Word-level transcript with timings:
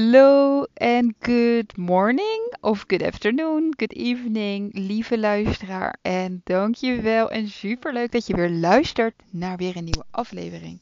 Hallo 0.00 0.64
en 0.74 1.14
good 1.18 1.76
morning 1.76 2.54
of 2.60 2.84
good 2.86 3.02
afternoon, 3.02 3.74
good 3.76 3.92
evening, 3.92 4.70
lieve 4.74 5.18
luisteraar. 5.18 5.96
En 6.02 6.40
dankjewel 6.44 7.30
en 7.30 7.48
superleuk 7.48 8.12
dat 8.12 8.26
je 8.26 8.34
weer 8.34 8.50
luistert 8.50 9.14
naar 9.30 9.56
weer 9.56 9.76
een 9.76 9.84
nieuwe 9.84 10.04
aflevering. 10.10 10.80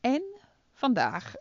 En 0.00 0.22
vandaag 0.72 1.34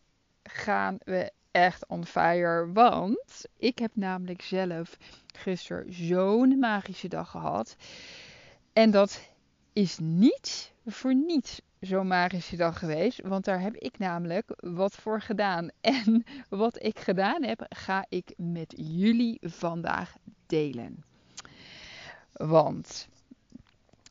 gaan 0.44 0.98
we 1.04 1.32
echt 1.52 1.88
on 1.88 2.06
fire, 2.06 2.72
want 2.74 3.46
ik 3.58 3.80
heb 3.80 3.92
namelijk 3.94 4.42
zelf 4.42 4.98
gisteren 5.36 5.94
zo'n 5.94 6.60
magische 6.60 7.08
dag 7.08 7.30
gehad. 7.30 7.76
En 8.74 8.92
dat 8.92 9.22
is 9.74 9.98
niet 10.00 10.72
voor 10.86 11.16
niets 11.16 11.62
zo'n 11.80 12.08
magische 12.08 12.56
dag 12.56 12.80
geweest. 12.80 13.22
Want 13.22 13.46
daar 13.46 13.62
heb 13.62 13.76
ik 13.76 13.98
namelijk 13.98 14.54
wat 14.56 14.96
voor 14.96 15.22
gedaan. 15.22 15.70
En 15.82 16.24
wat 16.50 16.84
ik 16.84 17.00
gedaan 17.00 17.44
heb, 17.44 17.66
ga 17.70 18.06
ik 18.10 18.34
met 18.38 18.74
jullie 18.78 19.38
vandaag 19.42 20.16
delen. 20.46 21.04
Want 22.34 23.08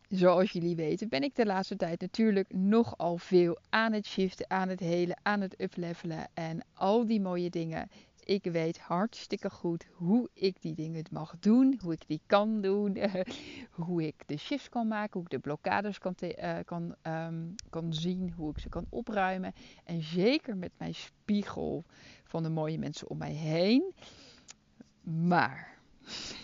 zoals 0.09 0.50
jullie 0.50 0.77
weten, 0.77 1.09
ben 1.09 1.23
ik 1.23 1.37
de 1.37 1.46
laatste 1.46 1.77
tijd 1.77 2.00
natuurlijk 2.00 2.52
nogal 2.52 3.16
veel 3.16 3.59
aan 3.70 3.92
het 3.92 4.06
shiften, 4.06 4.51
aan 4.51 4.68
het 4.68 4.80
helen, 4.80 5.16
aan 5.23 5.40
het 5.40 5.60
uplevelen 5.60 6.26
en 6.34 6.65
al 6.74 7.06
die 7.06 7.20
mooie 7.20 7.51
dingen 7.51 7.88
ik 8.24 8.45
weet 8.45 8.78
hartstikke 8.78 9.51
goed 9.51 9.87
hoe 9.92 10.28
ik 10.32 10.62
die 10.62 10.74
dingen 10.74 11.05
mag 11.10 11.35
doen, 11.40 11.79
hoe 11.82 11.93
ik 11.93 12.07
die 12.07 12.21
kan 12.26 12.60
doen, 12.60 12.98
hoe 13.71 14.07
ik 14.07 14.15
de 14.26 14.37
shifts 14.37 14.68
kan 14.68 14.88
maken, 14.88 15.12
hoe 15.12 15.23
ik 15.23 15.30
de 15.30 15.38
blokkades 15.38 15.98
kan, 15.98 16.15
uh, 16.21 16.59
kan, 16.65 16.95
um, 17.02 17.54
kan 17.71 17.95
zien, 17.95 18.32
hoe 18.37 18.51
ik 18.51 18.59
ze 18.59 18.68
kan 18.68 18.87
opruimen. 18.88 19.52
En 19.85 20.02
zeker 20.02 20.57
met 20.57 20.73
mijn 20.76 20.95
spiegel 20.95 21.85
van 22.24 22.43
de 22.43 22.48
mooie 22.48 22.79
mensen 22.79 23.09
om 23.09 23.18
mij 23.18 23.32
heen. 23.32 23.95
Maar 25.02 25.79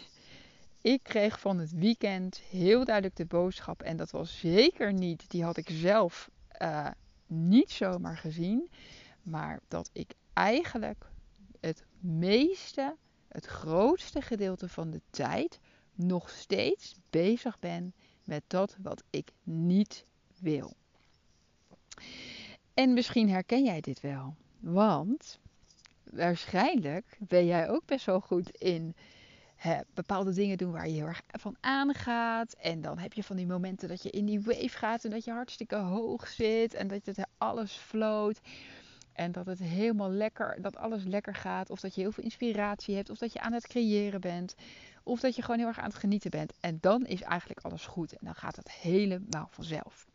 ik 0.81 1.03
kreeg 1.03 1.41
van 1.41 1.59
het 1.59 1.73
weekend 1.73 2.37
heel 2.37 2.85
duidelijk 2.85 3.17
de 3.17 3.27
boodschap, 3.27 3.83
en 3.83 3.97
dat 3.97 4.11
was 4.11 4.39
zeker 4.39 4.93
niet, 4.93 5.31
die 5.31 5.45
had 5.45 5.57
ik 5.57 5.71
zelf 5.71 6.31
uh, 6.63 6.87
niet 7.27 7.71
zomaar 7.71 8.17
gezien, 8.17 8.71
maar 9.23 9.61
dat 9.69 9.91
ik 9.93 10.15
eigenlijk 10.33 11.10
meeste, 12.01 12.97
het 13.29 13.47
grootste 13.47 14.23
gedeelte 14.23 14.69
van 14.69 14.91
de 14.91 15.01
tijd 15.11 15.61
nog 15.95 16.31
steeds 16.31 16.95
bezig 17.11 17.59
ben 17.59 17.95
met 18.25 18.43
dat 18.47 18.77
wat 18.83 19.03
ik 19.11 19.31
niet 19.43 20.05
wil. 20.39 20.73
En 22.75 22.93
misschien 22.93 23.31
herken 23.31 23.65
jij 23.65 23.81
dit 23.81 24.01
wel, 24.01 24.35
want 24.59 25.39
waarschijnlijk 26.05 27.17
ben 27.19 27.47
jij 27.47 27.69
ook 27.69 27.87
best 27.87 28.07
wel 28.07 28.21
goed 28.21 28.51
in 28.51 28.95
bepaalde 29.95 30.33
dingen 30.33 30.59
doen 30.59 30.73
waar 30.73 30.89
je 30.89 30.95
heel 30.95 31.07
erg 31.07 31.23
van 31.27 31.57
aangaat. 31.61 32.53
En 32.53 32.81
dan 32.81 32.99
heb 32.99 33.13
je 33.13 33.23
van 33.23 33.37
die 33.37 33.47
momenten 33.47 33.89
dat 33.89 34.03
je 34.03 34.11
in 34.11 34.25
die 34.25 34.41
wave 34.41 34.69
gaat 34.69 35.05
en 35.05 35.11
dat 35.11 35.25
je 35.25 35.31
hartstikke 35.31 35.77
hoog 35.77 36.29
zit 36.29 36.75
en 36.75 36.89
dat 36.89 37.07
het 37.07 37.27
alles 37.39 37.73
floot. 37.73 38.41
En 39.21 39.33
dat 39.33 39.47
het 39.47 39.59
helemaal 39.59 40.11
lekker, 40.11 40.59
dat 40.61 40.77
alles 40.77 41.05
lekker 41.05 41.35
gaat. 41.35 41.71
Of 41.71 41.81
dat 41.81 41.95
je 41.95 42.01
heel 42.01 42.13
veel 42.13 42.25
inspiratie 42.25 42.95
hebt. 42.95 43.11
Of 43.11 43.19
dat 43.19 43.33
je 43.33 43.41
aan 43.41 43.53
het 43.53 43.67
creëren 43.67 44.21
bent. 44.21 44.55
Of 45.03 45.21
dat 45.21 45.37
je 45.37 45.43
gewoon 45.43 45.59
heel 45.59 45.67
erg 45.69 45.79
aan 45.79 45.89
het 45.89 45.95
genieten 45.95 46.31
bent. 46.31 46.53
En 46.61 46.79
dan 46.81 47.07
is 47.07 47.23
eigenlijk 47.23 47.61
alles 47.61 47.87
goed. 47.87 48.13
En 48.13 48.25
dan 48.25 48.35
gaat 48.35 48.57
het 48.57 48.71
helemaal 48.71 49.49
vanzelf. 49.51 50.07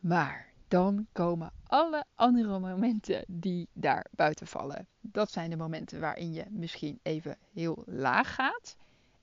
Maar 0.00 0.52
dan 0.68 1.06
komen 1.12 1.52
alle 1.66 2.04
andere 2.14 2.58
momenten 2.58 3.24
die 3.28 3.68
daar 3.72 4.06
buiten 4.10 4.46
vallen. 4.46 4.86
Dat 5.00 5.30
zijn 5.30 5.50
de 5.50 5.56
momenten 5.56 6.00
waarin 6.00 6.32
je 6.32 6.44
misschien 6.50 6.98
even 7.02 7.36
heel 7.52 7.82
laag 7.86 8.34
gaat. 8.34 8.76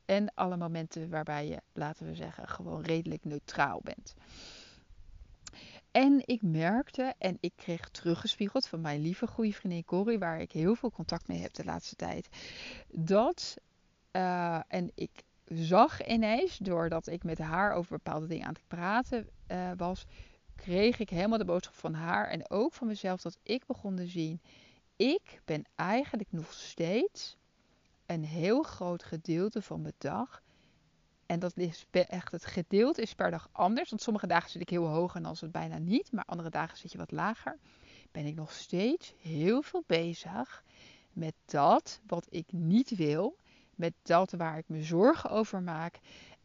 En 0.06 0.34
alle 0.34 0.58
momenten 0.58 1.10
waarbij 1.10 1.48
je, 1.48 1.62
laten 1.74 2.06
we 2.06 2.16
zeggen, 2.16 2.48
gewoon 2.48 2.81
redelijk 2.81 3.25
neutraal 3.25 3.80
bent. 3.84 4.14
En 5.94 6.22
ik 6.26 6.42
merkte 6.42 7.14
en 7.18 7.38
ik 7.40 7.54
kreeg 7.56 7.90
teruggespiegeld 7.90 8.68
van 8.68 8.81
mijn 8.81 9.02
lieve 9.02 9.28
goede 9.28 9.54
vriendin 9.54 9.86
Corrie, 9.86 10.20
waar 10.20 10.42
ik 10.42 10.52
heel 10.52 10.76
veel 10.76 10.92
contact 10.92 11.28
mee 11.28 11.42
heb 11.42 11.54
de 11.54 11.64
laatste 11.64 11.96
tijd, 11.96 12.28
dat, 12.88 13.56
uh, 14.12 14.59
en 14.68 14.92
ik 14.96 15.24
zag 15.46 16.06
ineens, 16.06 16.58
doordat 16.58 17.08
ik 17.08 17.24
met 17.24 17.38
haar 17.38 17.74
over 17.74 17.92
bepaalde 17.92 18.28
dingen 18.28 18.48
aan 18.48 18.54
het 18.54 18.68
praten 18.68 19.30
uh, 19.48 19.72
was, 19.78 20.06
kreeg 20.56 21.00
ik 21.00 21.09
helemaal 21.09 21.38
de 21.38 21.46
boodschap 21.46 21.76
van 21.76 21.94
haar 21.94 22.28
en 22.28 22.50
ook 22.50 22.74
van 22.74 22.88
mezelf 22.88 23.22
dat 23.22 23.38
ik 23.44 23.66
begon 23.66 23.96
te 23.96 24.08
zien, 24.08 24.42
ik 24.96 25.42
ben 25.46 25.64
eigenlijk 25.75 26.31
nog 26.31 26.54
steeds 26.54 27.38
een 28.06 28.24
heel 28.24 28.64
groot 28.64 29.04
gedeelte 29.04 29.62
van 29.62 29.81
mijn 29.81 29.94
dag 29.98 30.43
en 31.26 31.40
dat 31.40 31.58
is 31.58 31.86
echt, 31.92 32.32
het 32.32 32.46
gedeelte 32.46 33.02
is 33.02 33.14
per 33.14 33.32
dag 33.32 33.50
anders. 33.52 33.90
Want 33.90 34.02
sommige 34.02 34.28
dagen 34.28 34.50
zit 34.50 34.62
ik 34.62 34.70
heel 34.70 34.88
hoog 34.88 35.16
en 35.16 35.24
dan 35.24 35.32
is 35.32 35.42
het 35.42 35.52
bijna 35.52 35.78
niet. 35.78 36.12
Maar 36.12 36.26
andere 36.26 36.50
dagen 36.50 36.78
zit 36.78 36.92
je 36.92 36.98
wat 36.98 37.12
lager. 37.12 37.60
Ben 38.12 38.26
ik 38.26 38.36
nog 38.36 38.52
steeds 38.52 39.14
heel 39.20 39.62
veel 39.62 39.84
bezig 39.88 40.64
met 41.12 41.34
dat 41.46 42.02
wat 42.08 42.28
ik 42.30 42.52
niet 42.52 42.96
wil. 42.96 43.38
Met 43.76 43.94
dat 44.02 44.32
waar 44.32 44.58
ik 44.58 44.68
me 44.68 44.84
zorgen 44.84 45.30
over 45.30 45.62
maak. 45.62 46.00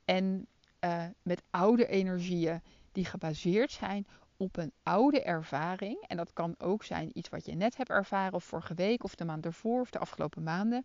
En 0.05 0.47
uh, 0.85 1.05
met 1.23 1.43
oude 1.51 1.87
energieën 1.87 2.63
die 2.93 3.05
gebaseerd 3.05 3.71
zijn 3.71 4.07
op 4.37 4.57
een 4.57 4.73
oude 4.83 5.23
ervaring. 5.23 6.05
En 6.07 6.17
dat 6.17 6.33
kan 6.33 6.55
ook 6.59 6.85
zijn 6.85 7.11
iets 7.13 7.29
wat 7.29 7.47
je 7.47 7.55
net 7.55 7.77
hebt 7.77 7.91
ervaren, 7.91 8.35
of 8.35 8.45
vorige 8.45 8.75
week, 8.75 9.05
of 9.05 9.15
de 9.15 9.25
maand 9.25 9.45
ervoor, 9.45 9.81
of 9.81 9.91
de 9.91 9.99
afgelopen 9.99 10.43
maanden. 10.43 10.85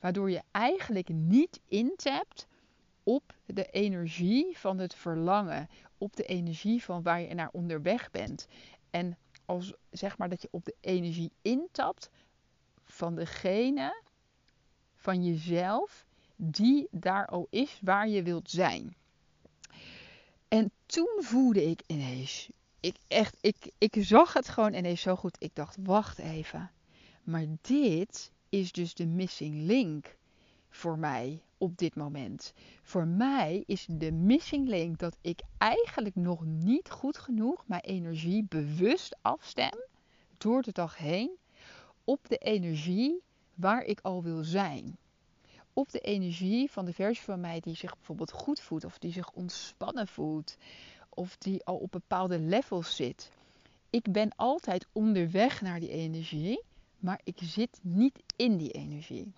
Waardoor 0.00 0.30
je 0.30 0.42
eigenlijk 0.50 1.08
niet 1.08 1.60
intapt 1.68 2.46
op 3.04 3.34
de 3.46 3.70
energie 3.70 4.58
van 4.58 4.78
het 4.78 4.94
verlangen, 4.94 5.68
op 5.98 6.16
de 6.16 6.24
energie 6.24 6.82
van 6.82 7.02
waar 7.02 7.20
je 7.20 7.34
naar 7.34 7.50
onderweg 7.52 8.10
bent. 8.10 8.46
En 8.90 9.18
als 9.44 9.74
zeg 9.90 10.18
maar 10.18 10.28
dat 10.28 10.42
je 10.42 10.48
op 10.50 10.64
de 10.64 10.74
energie 10.80 11.32
intapt 11.42 12.10
van 12.84 13.14
degene, 13.14 14.02
van 14.94 15.24
jezelf, 15.24 16.06
die 16.36 16.88
daar 16.90 17.26
al 17.26 17.46
is 17.50 17.80
waar 17.82 18.08
je 18.08 18.22
wilt 18.22 18.50
zijn. 18.50 18.96
En 20.48 20.70
toen 20.86 21.18
voelde 21.18 21.64
ik 21.64 21.82
ineens, 21.86 22.50
ik 22.80 22.96
echt, 23.08 23.36
ik, 23.40 23.72
ik 23.78 23.96
zag 23.98 24.32
het 24.32 24.48
gewoon 24.48 24.74
ineens 24.74 25.00
zo 25.00 25.16
goed. 25.16 25.36
Ik 25.38 25.54
dacht, 25.54 25.76
wacht 25.80 26.18
even. 26.18 26.70
Maar 27.22 27.46
dit 27.60 28.32
is 28.48 28.72
dus 28.72 28.94
de 28.94 29.06
missing 29.06 29.54
link 29.66 30.16
voor 30.70 30.98
mij 30.98 31.42
op 31.64 31.78
dit 31.78 31.94
moment. 31.94 32.52
Voor 32.82 33.06
mij 33.06 33.62
is 33.66 33.86
de 33.90 34.12
missing 34.12 34.68
link 34.68 34.98
dat 34.98 35.16
ik 35.20 35.40
eigenlijk 35.58 36.14
nog 36.14 36.44
niet 36.44 36.90
goed 36.90 37.18
genoeg 37.18 37.66
mijn 37.66 37.82
energie 37.82 38.44
bewust 38.48 39.16
afstem 39.22 39.84
door 40.38 40.62
de 40.62 40.72
dag 40.72 40.96
heen 40.96 41.30
op 42.04 42.28
de 42.28 42.36
energie 42.36 43.22
waar 43.54 43.82
ik 43.82 44.00
al 44.02 44.22
wil 44.22 44.44
zijn. 44.44 44.96
Op 45.72 45.90
de 45.90 46.00
energie 46.00 46.70
van 46.70 46.84
de 46.84 46.92
versie 46.92 47.24
van 47.24 47.40
mij 47.40 47.60
die 47.60 47.76
zich 47.76 47.94
bijvoorbeeld 47.94 48.32
goed 48.32 48.60
voelt 48.60 48.84
of 48.84 48.98
die 48.98 49.12
zich 49.12 49.30
ontspannen 49.30 50.08
voelt 50.08 50.56
of 51.08 51.36
die 51.36 51.64
al 51.64 51.76
op 51.76 51.90
bepaalde 51.90 52.38
levels 52.38 52.96
zit. 52.96 53.30
Ik 53.90 54.12
ben 54.12 54.36
altijd 54.36 54.86
onderweg 54.92 55.60
naar 55.60 55.80
die 55.80 55.90
energie, 55.90 56.62
maar 56.98 57.20
ik 57.24 57.38
zit 57.42 57.78
niet 57.82 58.22
in 58.36 58.56
die 58.56 58.70
energie. 58.70 59.32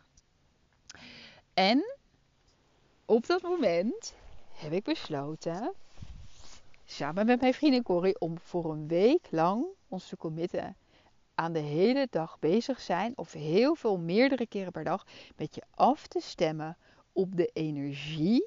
En 1.54 1.96
op 3.06 3.26
dat 3.26 3.42
moment 3.42 4.14
heb 4.52 4.72
ik 4.72 4.84
besloten, 4.84 5.72
samen 6.84 7.26
met 7.26 7.40
mijn 7.40 7.54
vriendin 7.54 7.82
Corrie, 7.82 8.20
om 8.20 8.38
voor 8.38 8.72
een 8.72 8.88
week 8.88 9.28
lang 9.30 9.64
ons 9.88 10.08
te 10.08 10.16
committen 10.16 10.76
aan 11.34 11.52
de 11.52 11.58
hele 11.58 12.06
dag 12.10 12.38
bezig 12.38 12.80
zijn, 12.80 13.12
of 13.16 13.32
heel 13.32 13.74
veel 13.74 13.98
meerdere 13.98 14.46
keren 14.46 14.72
per 14.72 14.84
dag, 14.84 15.06
met 15.36 15.54
je 15.54 15.62
af 15.70 16.06
te 16.06 16.20
stemmen 16.20 16.76
op 17.12 17.36
de 17.36 17.50
energie 17.52 18.46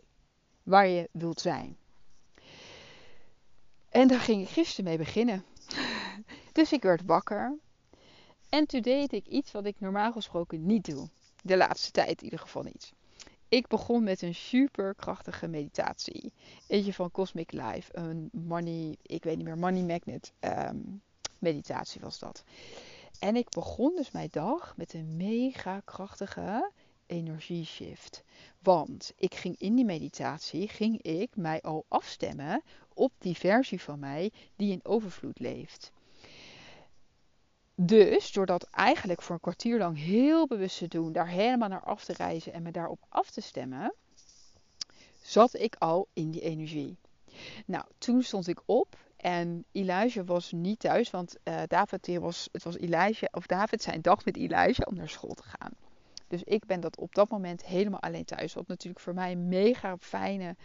waar 0.64 0.88
je 0.88 1.10
wilt 1.12 1.42
zijn. 1.42 1.78
En 3.90 4.08
daar 4.08 4.20
ging 4.20 4.42
ik 4.42 4.50
gisteren 4.50 4.86
mee 4.86 4.98
beginnen. 4.98 5.46
Dus 6.52 6.72
ik 6.72 6.82
werd 6.82 7.06
wakker. 7.06 7.58
En 8.50 8.66
toen 8.66 8.82
deed 8.82 9.14
ik 9.14 9.28
iets 9.28 9.52
wat 9.52 9.66
ik 9.66 9.80
normaal 9.80 10.12
gesproken 10.12 10.66
niet 10.66 10.86
doe. 10.86 11.10
De 11.44 11.58
laatste 11.58 11.92
tijd 11.92 12.18
in 12.18 12.24
ieder 12.24 12.40
geval 12.40 12.64
niet. 12.64 12.94
Ik 13.50 13.68
begon 13.68 14.04
met 14.04 14.22
een 14.22 14.36
super 14.36 14.96
krachtige 14.96 15.48
meditatie. 15.48 16.34
Eentje 16.68 16.94
van 16.94 17.12
Cosmic 17.12 17.52
Life. 17.52 17.98
Een 17.98 18.30
money, 18.32 18.96
ik 19.02 19.24
weet 19.24 19.36
niet 19.36 19.46
meer, 19.46 19.58
money 19.58 19.84
magnet 19.84 20.34
um, 20.40 21.02
meditatie 21.40 22.02
was 22.02 22.20
dat. 22.20 22.44
En 23.20 23.36
ik 23.36 23.50
begon 23.50 23.96
dus 23.96 24.12
mijn 24.12 24.28
dag 24.32 24.74
met 24.78 24.94
een 24.94 25.18
mega 25.18 25.82
krachtige 25.86 26.72
energieshift. 27.06 28.24
Want 28.60 29.14
ik 29.16 29.36
ging 29.36 29.56
in 29.60 29.76
die 29.76 29.86
meditatie, 29.86 30.68
ging 30.68 31.02
ik 31.02 31.36
mij 31.36 31.62
al 31.62 31.86
afstemmen 31.88 32.62
op 32.94 33.12
die 33.18 33.36
versie 33.36 33.82
van 33.82 34.00
mij 34.00 34.32
die 34.56 34.72
in 34.72 34.86
overvloed 34.86 35.40
leeft. 35.40 35.92
Dus 37.82 38.32
door 38.32 38.46
dat 38.46 38.64
eigenlijk 38.64 39.22
voor 39.22 39.36
een 39.36 39.42
kwartier 39.42 39.78
lang 39.78 39.98
heel 39.98 40.48
bewust 40.48 40.78
te 40.78 40.88
doen, 40.88 41.12
daar 41.12 41.28
helemaal 41.28 41.70
naar 41.70 41.84
af 41.84 42.06
te 42.06 42.14
reizen 42.14 42.54
en 42.54 42.62
me 42.62 42.72
daarop 42.72 43.06
af 43.10 43.30
te 43.30 43.42
stemmen, 43.42 43.94
zat 45.22 45.54
ik 45.54 45.76
al 45.76 46.08
in 46.14 46.32
die 46.32 46.42
energie. 46.42 46.98
Nou, 47.66 47.86
toen 47.98 48.24
stond 48.24 48.48
ik 48.48 48.62
op 48.66 48.98
en 49.18 49.66
Elijah 49.72 50.28
was 50.28 50.52
niet 50.52 50.80
thuis, 50.80 51.10
want 51.10 51.36
uh, 51.44 51.62
David 51.68 52.18
was, 52.18 52.50
het 52.52 52.64
was 52.64 52.78
Elijah, 52.78 53.30
of 53.32 53.46
David 53.46 53.82
zijn 53.82 54.02
dag 54.02 54.26
met 54.26 54.38
Elijah 54.38 54.88
om 54.88 54.96
naar 54.96 55.10
school 55.10 55.34
te 55.34 55.44
gaan. 55.44 55.72
Dus 56.28 56.44
ik 56.44 56.66
ben 56.66 56.80
dat 56.80 56.98
op 56.98 57.16
dat 57.16 57.30
moment 57.30 57.66
helemaal 57.66 58.02
alleen 58.02 58.26
thuis. 58.26 58.54
Wat 58.54 58.68
natuurlijk 58.68 59.04
voor 59.04 59.14
mij 59.14 59.32
een 59.32 59.48
mega 59.48 59.98
fijne 59.98 60.56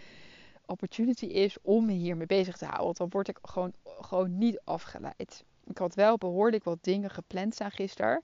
opportunity 0.67 1.27
is 1.27 1.57
om 1.63 1.87
me 1.87 1.93
hiermee 1.93 2.27
bezig 2.27 2.57
te 2.57 2.65
houden. 2.65 2.85
Want 2.85 2.97
dan 2.97 3.09
word 3.11 3.29
ik 3.29 3.39
gewoon, 3.43 3.73
gewoon 3.85 4.39
niet 4.39 4.61
afgeleid. 4.65 5.45
Ik 5.67 5.79
had 5.79 5.95
wel 5.95 6.17
behoorlijk 6.17 6.65
wat 6.65 6.79
dingen 6.81 7.11
gepland 7.11 7.55
staan 7.55 7.71
gisteren. 7.71 8.23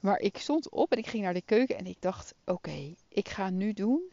Maar 0.00 0.18
ik 0.18 0.38
stond 0.38 0.68
op 0.68 0.92
en 0.92 0.98
ik 0.98 1.06
ging 1.06 1.22
naar 1.22 1.34
de 1.34 1.42
keuken 1.42 1.76
en 1.76 1.86
ik 1.86 1.96
dacht: 2.00 2.34
oké, 2.44 2.94
ik 3.08 3.28
ga 3.28 3.50
nu 3.50 3.72
doen 3.72 4.12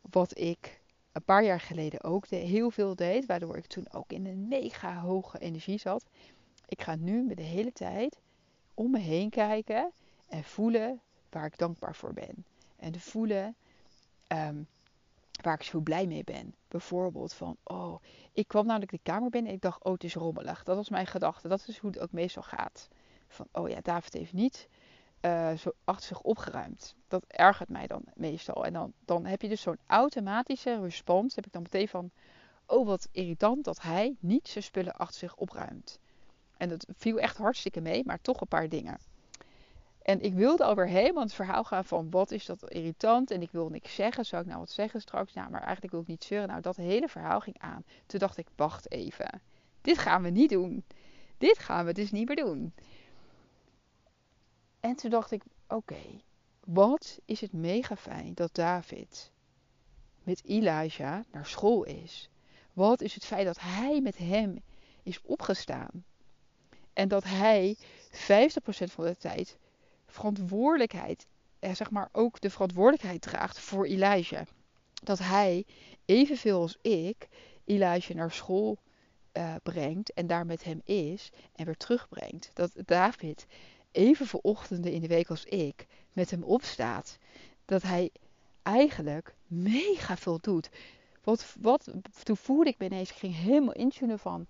wat 0.00 0.38
ik 0.38 0.80
een 1.12 1.24
paar 1.24 1.44
jaar 1.44 1.60
geleden 1.60 2.02
ook 2.04 2.26
heel 2.26 2.70
veel 2.70 2.94
deed. 2.94 3.26
Waardoor 3.26 3.56
ik 3.56 3.66
toen 3.66 3.92
ook 3.92 4.12
in 4.12 4.26
een 4.26 4.48
mega 4.48 5.00
hoge 5.00 5.38
energie 5.38 5.78
zat. 5.78 6.04
Ik 6.68 6.82
ga 6.82 6.94
nu 6.94 7.22
me 7.22 7.34
de 7.34 7.42
hele 7.42 7.72
tijd 7.72 8.20
om 8.74 8.90
me 8.90 8.98
heen 8.98 9.30
kijken 9.30 9.92
en 10.28 10.44
voelen 10.44 11.00
waar 11.30 11.46
ik 11.46 11.58
dankbaar 11.58 11.94
voor 11.94 12.12
ben. 12.12 12.44
En 12.76 13.00
voelen 13.00 13.56
ehm, 14.26 14.62
waar 15.44 15.54
ik 15.54 15.62
zo 15.62 15.80
blij 15.80 16.06
mee 16.06 16.24
ben. 16.24 16.54
Bijvoorbeeld 16.68 17.32
van, 17.32 17.56
oh, 17.62 18.02
ik 18.32 18.48
kwam 18.48 18.66
namelijk 18.66 18.90
de 18.90 19.00
kamer 19.02 19.30
binnen 19.30 19.50
en 19.50 19.56
ik 19.56 19.62
dacht, 19.62 19.84
oh, 19.84 19.92
het 19.92 20.04
is 20.04 20.14
rommelig. 20.14 20.64
Dat 20.64 20.76
was 20.76 20.88
mijn 20.88 21.06
gedachte. 21.06 21.48
Dat 21.48 21.64
is 21.68 21.78
hoe 21.78 21.90
het 21.90 22.00
ook 22.00 22.12
meestal 22.12 22.42
gaat. 22.42 22.88
Van, 23.28 23.46
oh 23.52 23.68
ja, 23.68 23.80
David 23.82 24.12
heeft 24.12 24.32
niet 24.32 24.68
uh, 25.20 25.52
zo 25.52 25.72
achter 25.84 26.06
zich 26.06 26.20
opgeruimd. 26.20 26.94
Dat 27.08 27.24
ergert 27.26 27.68
mij 27.68 27.86
dan 27.86 28.02
meestal. 28.14 28.64
En 28.64 28.72
dan, 28.72 28.92
dan 29.04 29.24
heb 29.24 29.42
je 29.42 29.48
dus 29.48 29.60
zo'n 29.60 29.78
automatische 29.86 30.80
respons. 30.80 31.34
Heb 31.34 31.46
ik 31.46 31.52
dan 31.52 31.62
meteen 31.62 31.88
van, 31.88 32.10
oh, 32.66 32.86
wat 32.86 33.08
irritant 33.12 33.64
dat 33.64 33.82
hij 33.82 34.16
niet 34.20 34.48
zijn 34.48 34.64
spullen 34.64 34.92
achter 34.92 35.18
zich 35.18 35.36
opruimt. 35.36 35.98
En 36.56 36.68
dat 36.68 36.86
viel 36.96 37.18
echt 37.18 37.36
hartstikke 37.36 37.80
mee, 37.80 38.04
maar 38.04 38.20
toch 38.20 38.40
een 38.40 38.48
paar 38.48 38.68
dingen. 38.68 38.98
En 40.04 40.20
ik 40.20 40.34
wilde 40.34 40.64
alweer 40.64 40.88
helemaal 40.88 41.22
het 41.22 41.34
verhaal 41.34 41.64
gaan 41.64 41.84
van 41.84 42.10
wat 42.10 42.30
is 42.30 42.46
dat 42.46 42.70
irritant 42.70 43.30
en 43.30 43.42
ik 43.42 43.50
wil 43.50 43.68
niks 43.68 43.94
zeggen. 43.94 44.24
Zou 44.24 44.42
ik 44.42 44.48
nou 44.48 44.60
wat 44.60 44.70
zeggen 44.70 45.00
straks? 45.00 45.32
Nou, 45.32 45.50
maar 45.50 45.62
eigenlijk 45.62 45.92
wil 45.92 46.00
ik 46.00 46.06
niet 46.06 46.24
zeuren. 46.24 46.48
Nou, 46.48 46.60
dat 46.60 46.76
hele 46.76 47.08
verhaal 47.08 47.40
ging 47.40 47.58
aan. 47.58 47.84
Toen 48.06 48.18
dacht 48.18 48.36
ik, 48.36 48.46
wacht 48.56 48.90
even. 48.90 49.42
Dit 49.80 49.98
gaan 49.98 50.22
we 50.22 50.30
niet 50.30 50.50
doen. 50.50 50.84
Dit 51.38 51.58
gaan 51.58 51.84
we 51.84 51.92
dus 51.92 52.10
niet 52.10 52.26
meer 52.26 52.36
doen. 52.36 52.74
En 54.80 54.96
toen 54.96 55.10
dacht 55.10 55.30
ik, 55.30 55.42
oké, 55.68 56.20
wat 56.60 57.18
is 57.24 57.40
het 57.40 57.52
mega 57.52 57.96
fijn 57.96 58.34
dat 58.34 58.54
David 58.54 59.32
met 60.22 60.44
Elijah 60.44 61.20
naar 61.32 61.46
school 61.46 61.84
is. 61.84 62.30
Wat 62.72 63.00
is 63.00 63.14
het 63.14 63.24
feit 63.24 63.46
dat 63.46 63.60
hij 63.60 64.00
met 64.00 64.18
hem 64.18 64.58
is 65.02 65.20
opgestaan. 65.22 66.04
En 66.92 67.08
dat 67.08 67.24
hij 67.24 67.76
50% 68.10 68.14
van 68.66 69.04
de 69.04 69.16
tijd 69.16 69.56
verantwoordelijkheid, 70.14 71.26
eh, 71.58 71.74
zeg 71.74 71.90
maar 71.90 72.08
ook 72.12 72.40
de 72.40 72.50
verantwoordelijkheid 72.50 73.20
draagt 73.20 73.58
voor 73.58 73.86
Elijah. 73.86 74.46
Dat 75.02 75.18
hij, 75.18 75.66
evenveel 76.04 76.60
als 76.60 76.78
ik, 76.82 77.28
Elijah 77.64 78.16
naar 78.16 78.30
school 78.30 78.78
uh, 79.32 79.54
brengt 79.62 80.12
en 80.12 80.26
daar 80.26 80.46
met 80.46 80.64
hem 80.64 80.80
is 80.84 81.30
en 81.54 81.64
weer 81.64 81.76
terugbrengt. 81.76 82.50
Dat 82.52 82.72
David 82.84 83.46
evenveel 83.90 84.40
ochtenden 84.42 84.92
in 84.92 85.00
de 85.00 85.06
week 85.06 85.30
als 85.30 85.44
ik 85.44 85.86
met 86.12 86.30
hem 86.30 86.42
opstaat. 86.42 87.18
Dat 87.64 87.82
hij 87.82 88.10
eigenlijk 88.62 89.34
mega 89.46 90.16
veel 90.16 90.38
doet. 90.40 90.70
Wat, 91.22 91.56
wat, 91.60 91.90
toen 92.22 92.36
voelde 92.36 92.70
ik 92.70 92.78
me 92.78 92.86
ineens, 92.86 93.10
ging 93.10 93.36
helemaal 93.36 93.74
intunen 93.74 94.18
van 94.18 94.46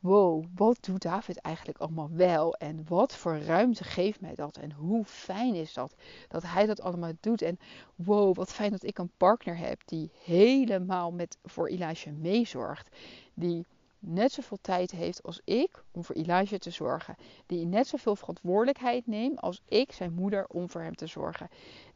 wow, 0.00 0.44
wat 0.54 0.78
doet 0.80 1.02
David 1.02 1.38
eigenlijk 1.40 1.78
allemaal 1.78 2.10
wel? 2.12 2.54
En 2.54 2.84
wat 2.88 3.16
voor 3.16 3.38
ruimte 3.38 3.84
geeft 3.84 4.20
mij 4.20 4.34
dat? 4.34 4.56
En 4.56 4.72
hoe 4.72 5.04
fijn 5.04 5.54
is 5.54 5.72
dat 5.72 5.94
dat 6.28 6.42
hij 6.42 6.66
dat 6.66 6.80
allemaal 6.80 7.12
doet? 7.20 7.42
En 7.42 7.58
wow, 7.94 8.36
wat 8.36 8.52
fijn 8.52 8.70
dat 8.70 8.84
ik 8.84 8.98
een 8.98 9.12
partner 9.16 9.58
heb 9.58 9.80
die 9.84 10.10
helemaal 10.24 11.12
met, 11.12 11.38
voor 11.44 11.68
Elijah 11.68 12.14
meezorgt. 12.14 12.96
Die 13.34 13.66
net 13.98 14.32
zoveel 14.32 14.58
tijd 14.60 14.90
heeft 14.90 15.22
als 15.22 15.40
ik 15.44 15.84
om 15.90 16.04
voor 16.04 16.14
Elijah 16.14 16.58
te 16.58 16.70
zorgen. 16.70 17.16
Die 17.46 17.66
net 17.66 17.86
zoveel 17.86 18.16
verantwoordelijkheid 18.16 19.06
neemt 19.06 19.40
als 19.40 19.62
ik, 19.68 19.92
zijn 19.92 20.12
moeder, 20.12 20.46
om 20.46 20.70
voor 20.70 20.80
hem 20.80 20.94
te 20.94 21.06
zorgen. 21.06 21.48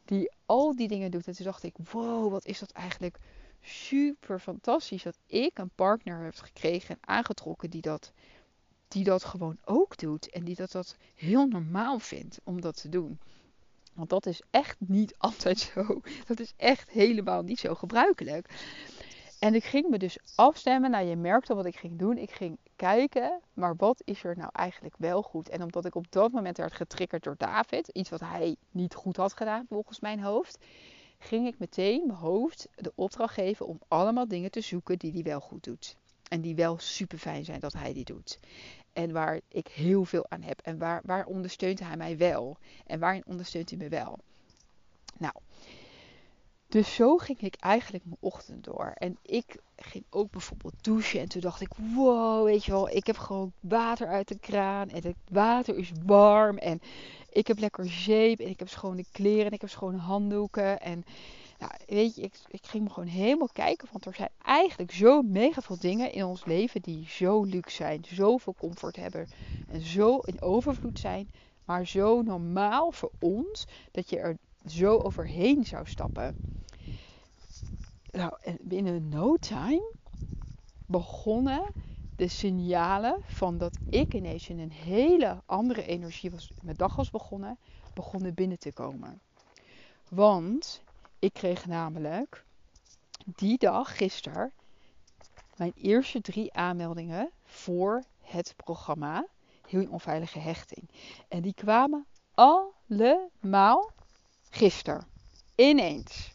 Die 0.05 0.31
al 0.45 0.75
die 0.75 0.87
dingen 0.87 1.11
doet. 1.11 1.27
En 1.27 1.33
toen 1.35 1.45
dacht 1.45 1.63
ik, 1.63 1.75
wow, 1.91 2.31
wat 2.31 2.45
is 2.45 2.59
dat 2.59 2.71
eigenlijk 2.71 3.17
super 3.63 4.39
fantastisch 4.39 5.03
dat 5.03 5.17
ik 5.25 5.57
een 5.57 5.69
partner 5.75 6.23
heb 6.23 6.35
gekregen 6.35 6.95
en 6.95 7.07
aangetrokken 7.07 7.69
die 7.69 7.81
dat, 7.81 8.11
die 8.87 9.03
dat 9.03 9.23
gewoon 9.23 9.57
ook 9.65 9.97
doet. 9.97 10.29
En 10.29 10.43
die 10.43 10.55
dat, 10.55 10.71
dat 10.71 10.97
heel 11.15 11.47
normaal 11.47 11.99
vindt 11.99 12.39
om 12.43 12.61
dat 12.61 12.81
te 12.81 12.89
doen. 12.89 13.19
Want 13.93 14.09
dat 14.09 14.25
is 14.25 14.41
echt 14.49 14.77
niet 14.79 15.15
altijd 15.27 15.59
zo. 15.59 16.01
Dat 16.27 16.39
is 16.39 16.53
echt 16.57 16.89
helemaal 16.89 17.41
niet 17.41 17.59
zo 17.59 17.75
gebruikelijk. 17.75 18.49
En 19.39 19.55
ik 19.55 19.63
ging 19.63 19.89
me 19.89 19.97
dus 19.97 20.17
afstemmen. 20.35 20.91
Nou, 20.91 21.05
je 21.05 21.15
merkte 21.15 21.55
wat 21.55 21.65
ik 21.65 21.75
ging 21.75 21.99
doen. 21.99 22.17
Ik 22.17 22.31
ging 22.31 22.57
kijken, 22.75 23.41
maar 23.53 23.75
wat 23.75 24.01
is 24.05 24.23
er 24.23 24.37
nou 24.37 24.49
eigenlijk 24.51 24.95
wel 24.97 25.21
goed? 25.21 25.49
En 25.49 25.61
omdat 25.61 25.85
ik 25.85 25.95
op 25.95 26.11
dat 26.11 26.31
moment 26.31 26.57
werd 26.57 26.73
getriggerd 26.73 27.23
door 27.23 27.35
David, 27.37 27.87
iets 27.87 28.09
wat 28.09 28.19
hij 28.19 28.55
niet 28.71 28.95
goed 28.95 29.17
had 29.17 29.33
gedaan 29.33 29.65
volgens 29.69 29.99
mijn 29.99 30.19
hoofd, 30.19 30.57
ging 31.23 31.47
ik 31.47 31.59
meteen 31.59 32.03
mijn 32.07 32.19
hoofd 32.19 32.67
de 32.75 32.91
opdracht 32.95 33.33
geven 33.33 33.67
om 33.67 33.79
allemaal 33.87 34.27
dingen 34.27 34.51
te 34.51 34.61
zoeken 34.61 34.99
die 34.99 35.11
hij 35.11 35.23
wel 35.23 35.39
goed 35.39 35.63
doet. 35.63 35.95
En 36.29 36.41
die 36.41 36.55
wel 36.55 36.77
super 36.79 37.17
fijn 37.17 37.45
zijn 37.45 37.59
dat 37.59 37.73
hij 37.73 37.93
die 37.93 38.05
doet. 38.05 38.39
En 38.93 39.11
waar 39.11 39.39
ik 39.47 39.67
heel 39.67 40.05
veel 40.05 40.25
aan 40.29 40.41
heb. 40.41 40.59
En 40.61 40.77
waar, 40.77 41.01
waar 41.05 41.25
ondersteunt 41.25 41.79
hij 41.79 41.97
mij 41.97 42.17
wel? 42.17 42.57
En 42.85 42.99
waarin 42.99 43.25
ondersteunt 43.25 43.69
hij 43.69 43.79
me 43.79 43.89
wel? 43.89 44.19
Nou, 45.17 45.33
dus 46.73 46.95
zo 46.95 47.17
ging 47.17 47.39
ik 47.39 47.55
eigenlijk 47.55 48.05
mijn 48.05 48.17
ochtend 48.19 48.63
door. 48.63 48.91
En 48.95 49.17
ik 49.21 49.55
ging 49.75 50.03
ook 50.09 50.31
bijvoorbeeld 50.31 50.73
douchen. 50.81 51.19
En 51.19 51.29
toen 51.29 51.41
dacht 51.41 51.61
ik, 51.61 51.69
wow, 51.95 52.45
weet 52.45 52.65
je 52.65 52.71
wel, 52.71 52.89
ik 52.89 53.07
heb 53.07 53.17
gewoon 53.17 53.51
water 53.59 54.07
uit 54.07 54.27
de 54.27 54.39
kraan. 54.39 54.89
En 54.89 55.03
het 55.03 55.15
water 55.29 55.77
is 55.77 55.91
warm. 56.05 56.57
En 56.57 56.81
ik 57.29 57.47
heb 57.47 57.59
lekker 57.59 57.89
zeep. 57.89 58.39
En 58.39 58.49
ik 58.49 58.59
heb 58.59 58.69
schone 58.69 59.05
kleren. 59.11 59.45
En 59.45 59.51
ik 59.51 59.61
heb 59.61 59.69
schone 59.69 59.97
handdoeken. 59.97 60.81
En 60.81 61.03
nou, 61.59 61.71
weet 61.87 62.15
je, 62.15 62.21
ik, 62.21 62.39
ik 62.47 62.65
ging 62.65 62.83
me 62.83 62.89
gewoon 62.89 63.09
helemaal 63.09 63.49
kijken. 63.53 63.87
Want 63.91 64.05
er 64.05 64.15
zijn 64.15 64.31
eigenlijk 64.41 64.91
zo 64.91 65.21
mega 65.21 65.61
veel 65.61 65.79
dingen 65.79 66.11
in 66.11 66.23
ons 66.23 66.45
leven 66.45 66.81
die 66.81 67.07
zo 67.07 67.43
luxe 67.43 67.75
zijn. 67.75 68.05
Zoveel 68.07 68.55
comfort 68.57 68.95
hebben. 68.95 69.27
En 69.67 69.81
zo 69.81 70.17
in 70.17 70.41
overvloed 70.41 70.99
zijn. 70.99 71.29
Maar 71.65 71.87
zo 71.87 72.21
normaal 72.21 72.91
voor 72.91 73.11
ons 73.19 73.65
dat 73.91 74.09
je 74.09 74.19
er 74.19 74.37
zo 74.67 74.97
overheen 74.97 75.65
zou 75.65 75.87
stappen. 75.87 76.35
Nou, 78.11 78.33
en 78.41 78.57
binnen 78.61 79.09
no 79.09 79.35
time 79.35 79.93
begonnen 80.85 81.71
de 82.15 82.27
signalen 82.27 83.19
van 83.25 83.57
dat 83.57 83.77
ik 83.89 84.13
ineens 84.13 84.49
in 84.49 84.59
een 84.59 84.71
hele 84.71 85.41
andere 85.45 85.85
energie 85.85 86.31
was, 86.31 86.51
mijn 86.61 86.75
dag 86.75 86.95
was 86.95 87.09
begonnen, 87.09 87.57
begonnen 87.93 88.33
binnen 88.33 88.59
te 88.59 88.73
komen. 88.73 89.21
Want 90.09 90.81
ik 91.19 91.33
kreeg 91.33 91.65
namelijk 91.65 92.45
die 93.25 93.57
dag, 93.57 93.97
gisteren, 93.97 94.51
mijn 95.55 95.73
eerste 95.75 96.21
drie 96.21 96.53
aanmeldingen 96.53 97.29
voor 97.43 98.03
het 98.21 98.53
programma 98.55 99.27
Heel 99.67 99.89
Onveilige 99.89 100.39
Hechting. 100.39 100.89
En 101.27 101.41
die 101.41 101.53
kwamen 101.53 102.05
allemaal 102.33 103.91
gisteren. 104.53 105.07
Ineens. 105.55 106.31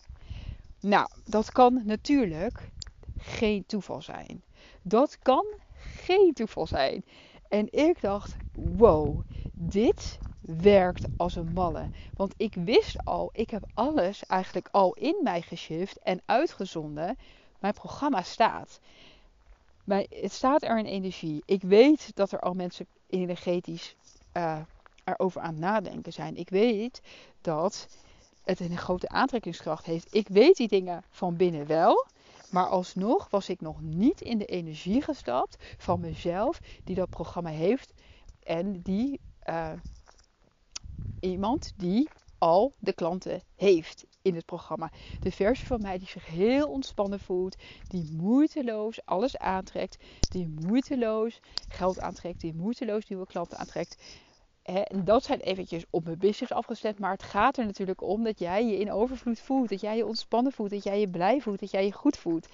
Nou, 0.81 1.09
dat 1.25 1.53
kan 1.53 1.83
natuurlijk 1.85 2.71
geen 3.17 3.67
toeval 3.67 4.03
zijn. 4.03 4.43
Dat 4.83 5.19
kan 5.19 5.45
geen 5.79 6.33
toeval 6.33 6.67
zijn. 6.67 7.05
En 7.49 7.73
ik 7.73 8.01
dacht, 8.01 8.37
wow, 8.53 9.21
dit 9.53 10.19
werkt 10.41 11.07
als 11.17 11.37
een 11.37 11.53
malle. 11.53 11.91
Want 12.17 12.35
ik 12.37 12.55
wist 12.55 13.05
al, 13.05 13.31
ik 13.33 13.51
heb 13.51 13.65
alles 13.75 14.27
eigenlijk 14.27 14.69
al 14.71 14.93
in 14.95 15.21
mij 15.23 15.43
geshift 15.43 15.99
en 15.99 16.23
uitgezonden. 16.25 17.19
Mijn 17.59 17.75
programma 17.75 18.23
staat. 18.23 18.81
het 19.85 20.33
staat 20.33 20.63
er 20.63 20.79
in 20.79 20.85
energie. 20.85 21.43
Ik 21.45 21.63
weet 21.63 22.11
dat 22.15 22.33
er 22.33 22.41
al 22.41 22.55
mensen 22.55 22.87
energetisch 23.07 23.97
uh, 24.37 24.61
erover 25.05 25.41
aan 25.41 25.59
nadenken 25.59 26.13
zijn. 26.13 26.37
Ik 26.37 26.51
weet 26.51 27.01
dat 27.41 27.89
het 28.49 28.61
een 28.61 28.79
grote 28.79 29.09
aantrekkingskracht 29.09 29.85
heeft. 29.85 30.15
Ik 30.15 30.29
weet 30.29 30.57
die 30.57 30.69
dingen 30.69 31.05
van 31.11 31.37
binnen 31.37 31.67
wel. 31.67 32.07
Maar 32.51 32.67
alsnog 32.67 33.31
was 33.31 33.49
ik 33.49 33.61
nog 33.61 33.81
niet 33.81 34.21
in 34.21 34.39
de 34.39 34.45
energie 34.45 35.03
gestapt 35.03 35.57
van 35.79 36.01
mezelf 36.01 36.61
die 36.85 36.95
dat 36.95 37.11
programma 37.11 37.51
heeft 37.51 37.93
En 38.43 38.81
die 38.83 39.21
uh, 39.49 39.73
iemand 41.21 41.73
die 41.77 42.09
al 42.39 42.73
de 42.79 42.93
klanten 42.93 43.43
heeft 43.57 44.07
in 44.23 44.35
het 44.35 44.45
programma. 44.45 44.91
De 45.21 45.33
versie 45.33 45.67
van 45.67 45.81
mij 45.81 45.99
die 45.99 46.09
zich 46.09 46.27
heel 46.27 46.69
ontspannen 46.69 47.21
voelt, 47.21 47.57
die 47.89 48.13
moeiteloos 48.13 49.05
alles 49.05 49.39
aantrekt, 49.39 50.05
die 50.29 50.49
moeiteloos 50.49 51.41
geld 51.69 52.01
aantrekt, 52.01 52.41
die 52.41 52.55
moeiteloos 52.55 53.07
nieuwe 53.09 53.27
klanten 53.27 53.59
aantrekt. 53.59 53.97
En 54.69 55.05
dat 55.05 55.25
zijn 55.25 55.41
eventjes 55.41 55.85
op 55.91 56.05
mijn 56.05 56.19
business 56.19 56.53
afgestemd. 56.53 56.99
Maar 56.99 57.13
het 57.13 57.23
gaat 57.23 57.57
er 57.57 57.65
natuurlijk 57.65 58.03
om 58.03 58.25
dat 58.25 58.39
jij 58.39 58.67
je 58.67 58.79
in 58.79 58.93
overvloed 58.93 59.41
voelt. 59.41 59.69
Dat 59.69 59.81
jij 59.81 59.97
je 59.97 60.07
ontspannen 60.07 60.53
voelt. 60.53 60.71
Dat 60.71 60.83
jij 60.83 61.01
je 61.01 61.09
blij 61.09 61.41
voelt. 61.41 61.61
Dat 61.61 61.71
jij 61.71 61.85
je 61.85 61.93
goed 61.93 62.17
voelt. 62.17 62.49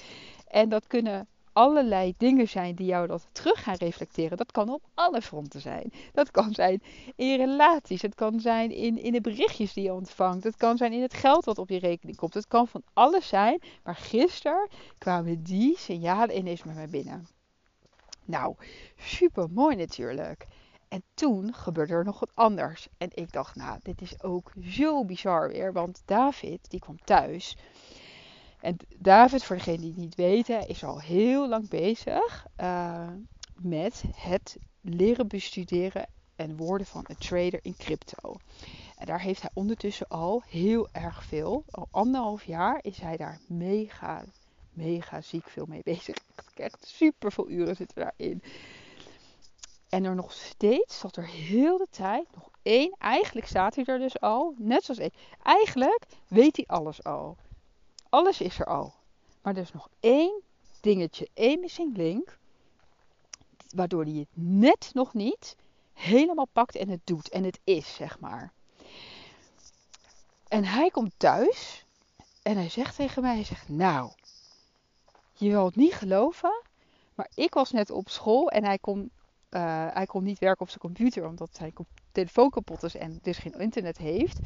En 0.48 0.68
dat 0.68 0.86
kunnen 0.86 1.26
allerlei 1.52 2.14
dingen 2.16 2.48
zijn 2.48 2.74
die 2.74 2.86
jou 2.86 3.06
dat 3.06 3.26
terug 3.32 3.62
gaan 3.62 3.74
reflecteren. 3.74 4.36
Dat 4.36 4.52
kan 4.52 4.68
op 4.68 4.82
alle 4.94 5.22
fronten 5.22 5.60
zijn. 5.60 5.92
Dat 6.12 6.30
kan 6.30 6.54
zijn 6.54 6.82
in 7.16 7.36
relaties. 7.36 8.02
Het 8.02 8.14
kan 8.14 8.40
zijn 8.40 8.70
in, 8.70 8.98
in 8.98 9.12
de 9.12 9.20
berichtjes 9.20 9.72
die 9.72 9.84
je 9.84 9.94
ontvangt. 9.94 10.44
Het 10.44 10.56
kan 10.56 10.76
zijn 10.76 10.92
in 10.92 11.02
het 11.02 11.14
geld 11.14 11.44
wat 11.44 11.58
op 11.58 11.68
je 11.68 11.78
rekening 11.78 12.16
komt. 12.16 12.34
Het 12.34 12.48
kan 12.48 12.68
van 12.68 12.82
alles 12.92 13.28
zijn. 13.28 13.60
Maar 13.82 13.96
gisteren 13.96 14.68
kwamen 14.98 15.42
die 15.42 15.78
signalen 15.78 16.36
ineens 16.36 16.62
met 16.64 16.74
mij 16.74 16.88
binnen. 16.88 17.26
Nou, 18.24 18.54
super 18.96 19.50
mooi 19.50 19.76
natuurlijk. 19.76 20.46
En 20.94 21.02
toen 21.14 21.54
gebeurde 21.54 21.92
er 21.92 22.04
nog 22.04 22.20
wat 22.20 22.34
anders. 22.34 22.88
En 22.98 23.08
ik 23.14 23.32
dacht, 23.32 23.54
nou, 23.54 23.78
dit 23.82 24.00
is 24.00 24.22
ook 24.22 24.52
zo 24.62 25.04
bizar 25.04 25.48
weer. 25.48 25.72
Want 25.72 26.02
David, 26.04 26.70
die 26.70 26.80
kwam 26.80 26.98
thuis. 27.04 27.56
En 28.60 28.76
David, 28.98 29.44
voor 29.44 29.56
degenen 29.56 29.80
die 29.80 29.90
het 29.90 29.98
niet 29.98 30.14
weten, 30.14 30.68
is 30.68 30.84
al 30.84 31.00
heel 31.00 31.48
lang 31.48 31.68
bezig 31.68 32.46
uh, 32.60 33.08
met 33.54 34.04
het 34.14 34.56
leren 34.80 35.28
bestuderen 35.28 36.06
en 36.36 36.56
worden 36.56 36.86
van 36.86 37.04
een 37.06 37.18
trader 37.18 37.58
in 37.62 37.76
crypto. 37.76 38.36
En 38.96 39.06
daar 39.06 39.20
heeft 39.20 39.40
hij 39.40 39.50
ondertussen 39.54 40.08
al 40.08 40.42
heel 40.46 40.88
erg 40.92 41.24
veel. 41.24 41.64
Al 41.70 41.88
anderhalf 41.90 42.44
jaar 42.44 42.78
is 42.82 43.00
hij 43.00 43.16
daar 43.16 43.38
mega, 43.46 44.24
mega 44.72 45.20
ziek 45.20 45.48
veel 45.48 45.66
mee 45.66 45.82
bezig. 45.82 46.16
Echt 46.54 46.86
super 46.86 47.32
veel 47.32 47.50
uren 47.50 47.76
zitten 47.76 48.02
daarin. 48.02 48.42
En 49.94 50.04
er 50.04 50.14
nog 50.14 50.32
steeds 50.32 50.98
zat 50.98 51.16
er 51.16 51.26
heel 51.26 51.78
de 51.78 51.86
tijd 51.90 52.26
nog 52.34 52.50
één. 52.62 52.94
Eigenlijk 52.98 53.46
staat 53.46 53.74
hij 53.74 53.84
er 53.84 53.98
dus 53.98 54.20
al, 54.20 54.54
net 54.58 54.84
zoals 54.84 55.00
ik. 55.00 55.14
Eigenlijk 55.42 56.04
weet 56.28 56.56
hij 56.56 56.64
alles 56.66 57.04
al. 57.04 57.36
Alles 58.08 58.40
is 58.40 58.58
er 58.58 58.66
al. 58.66 58.94
Maar 59.42 59.54
er 59.54 59.62
is 59.62 59.72
nog 59.72 59.88
één 60.00 60.42
dingetje, 60.80 61.28
één 61.34 61.60
missing 61.60 61.96
link. 61.96 62.38
Waardoor 63.68 64.04
hij 64.04 64.12
het 64.12 64.28
net 64.32 64.90
nog 64.92 65.14
niet 65.14 65.56
helemaal 65.92 66.48
pakt 66.52 66.76
en 66.76 66.88
het 66.88 67.00
doet. 67.04 67.28
En 67.28 67.44
het 67.44 67.60
is, 67.64 67.94
zeg 67.94 68.20
maar. 68.20 68.52
En 70.48 70.64
hij 70.64 70.90
komt 70.90 71.12
thuis 71.16 71.84
en 72.42 72.56
hij 72.56 72.68
zegt 72.68 72.96
tegen 72.96 73.22
mij, 73.22 73.34
hij 73.34 73.44
zegt, 73.44 73.68
nou, 73.68 74.12
je 75.32 75.48
wilt 75.48 75.76
niet 75.76 75.94
geloven, 75.94 76.62
maar 77.14 77.30
ik 77.34 77.54
was 77.54 77.70
net 77.70 77.90
op 77.90 78.08
school 78.08 78.50
en 78.50 78.64
hij 78.64 78.78
kon, 78.78 79.10
uh, 79.56 79.86
hij 79.92 80.06
kon 80.06 80.24
niet 80.24 80.38
werken 80.38 80.60
op 80.60 80.68
zijn 80.68 80.80
computer 80.80 81.26
omdat 81.26 81.56
zijn 81.56 81.72
telefoon 82.12 82.50
kapot 82.50 82.82
is 82.82 82.96
en 82.96 83.18
dus 83.22 83.38
geen 83.38 83.58
internet 83.58 83.98
heeft. 83.98 84.38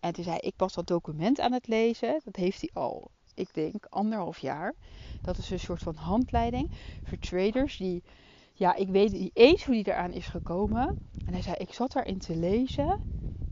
En 0.00 0.12
toen 0.12 0.24
zei 0.24 0.38
ik 0.38 0.54
was 0.56 0.74
dat 0.74 0.86
document 0.86 1.40
aan 1.40 1.52
het 1.52 1.66
lezen. 1.66 2.20
Dat 2.24 2.36
heeft 2.36 2.60
hij 2.60 2.70
al, 2.72 3.10
ik 3.34 3.54
denk, 3.54 3.86
anderhalf 3.88 4.38
jaar. 4.38 4.74
Dat 5.22 5.38
is 5.38 5.50
een 5.50 5.60
soort 5.60 5.82
van 5.82 5.94
handleiding 5.94 6.70
voor 7.04 7.18
traders 7.18 7.76
die... 7.76 8.02
Ja, 8.52 8.74
ik 8.74 8.88
weet 8.88 9.12
niet 9.12 9.30
eens 9.34 9.64
hoe 9.64 9.74
die 9.74 9.88
eraan 9.88 10.12
is 10.12 10.26
gekomen. 10.26 10.94
En 11.26 11.32
hij 11.32 11.42
zei, 11.42 11.56
ik 11.56 11.72
zat 11.72 11.92
daarin 11.92 12.18
te 12.18 12.36
lezen. 12.36 12.98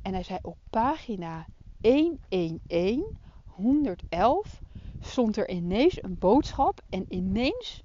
En 0.02 0.12
hij 0.12 0.22
zei, 0.22 0.38
op 0.42 0.56
pagina 0.70 1.46
111, 1.80 3.02
111, 3.44 4.60
stond 5.00 5.36
er 5.36 5.48
ineens 5.48 6.02
een 6.02 6.18
boodschap. 6.18 6.80
En 6.88 7.04
ineens 7.08 7.82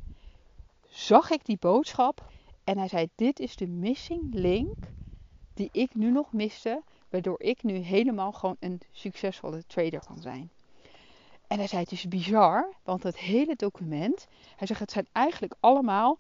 zag 0.90 1.30
ik 1.30 1.46
die 1.46 1.58
boodschap. 1.60 2.32
En 2.70 2.78
hij 2.78 2.88
zei, 2.88 3.10
dit 3.16 3.40
is 3.40 3.56
de 3.56 3.68
missing 3.68 4.34
link 4.34 4.94
die 5.54 5.70
ik 5.72 5.96
nu 5.96 6.12
nog 6.12 6.34
miste 6.34 6.84
Waardoor 7.10 7.42
ik 7.42 7.64
nu 7.64 7.74
helemaal 7.74 8.32
gewoon 8.32 8.56
een 8.60 8.82
succesvolle 8.92 9.64
trader 9.68 10.00
kan 10.06 10.22
zijn. 10.22 10.52
En 11.48 11.58
hij 11.58 11.68
zei: 11.68 11.82
Het 11.82 11.92
is 11.92 12.08
bizar, 12.08 12.74
want 12.84 13.04
het 13.04 13.18
hele 13.18 13.56
document. 13.56 14.28
Hij 14.56 14.68
zegt: 14.68 14.80
Het 14.80 14.92
zijn 14.92 15.08
eigenlijk 15.12 15.56
allemaal. 15.60 16.18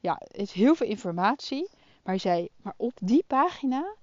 Ja, 0.00 0.16
het 0.18 0.40
is 0.40 0.52
heel 0.52 0.74
veel 0.74 0.86
informatie. 0.86 1.68
Maar 1.70 2.14
hij 2.14 2.18
zei: 2.18 2.48
Maar 2.62 2.74
op 2.76 2.92
die 3.02 3.24
pagina. 3.26 3.94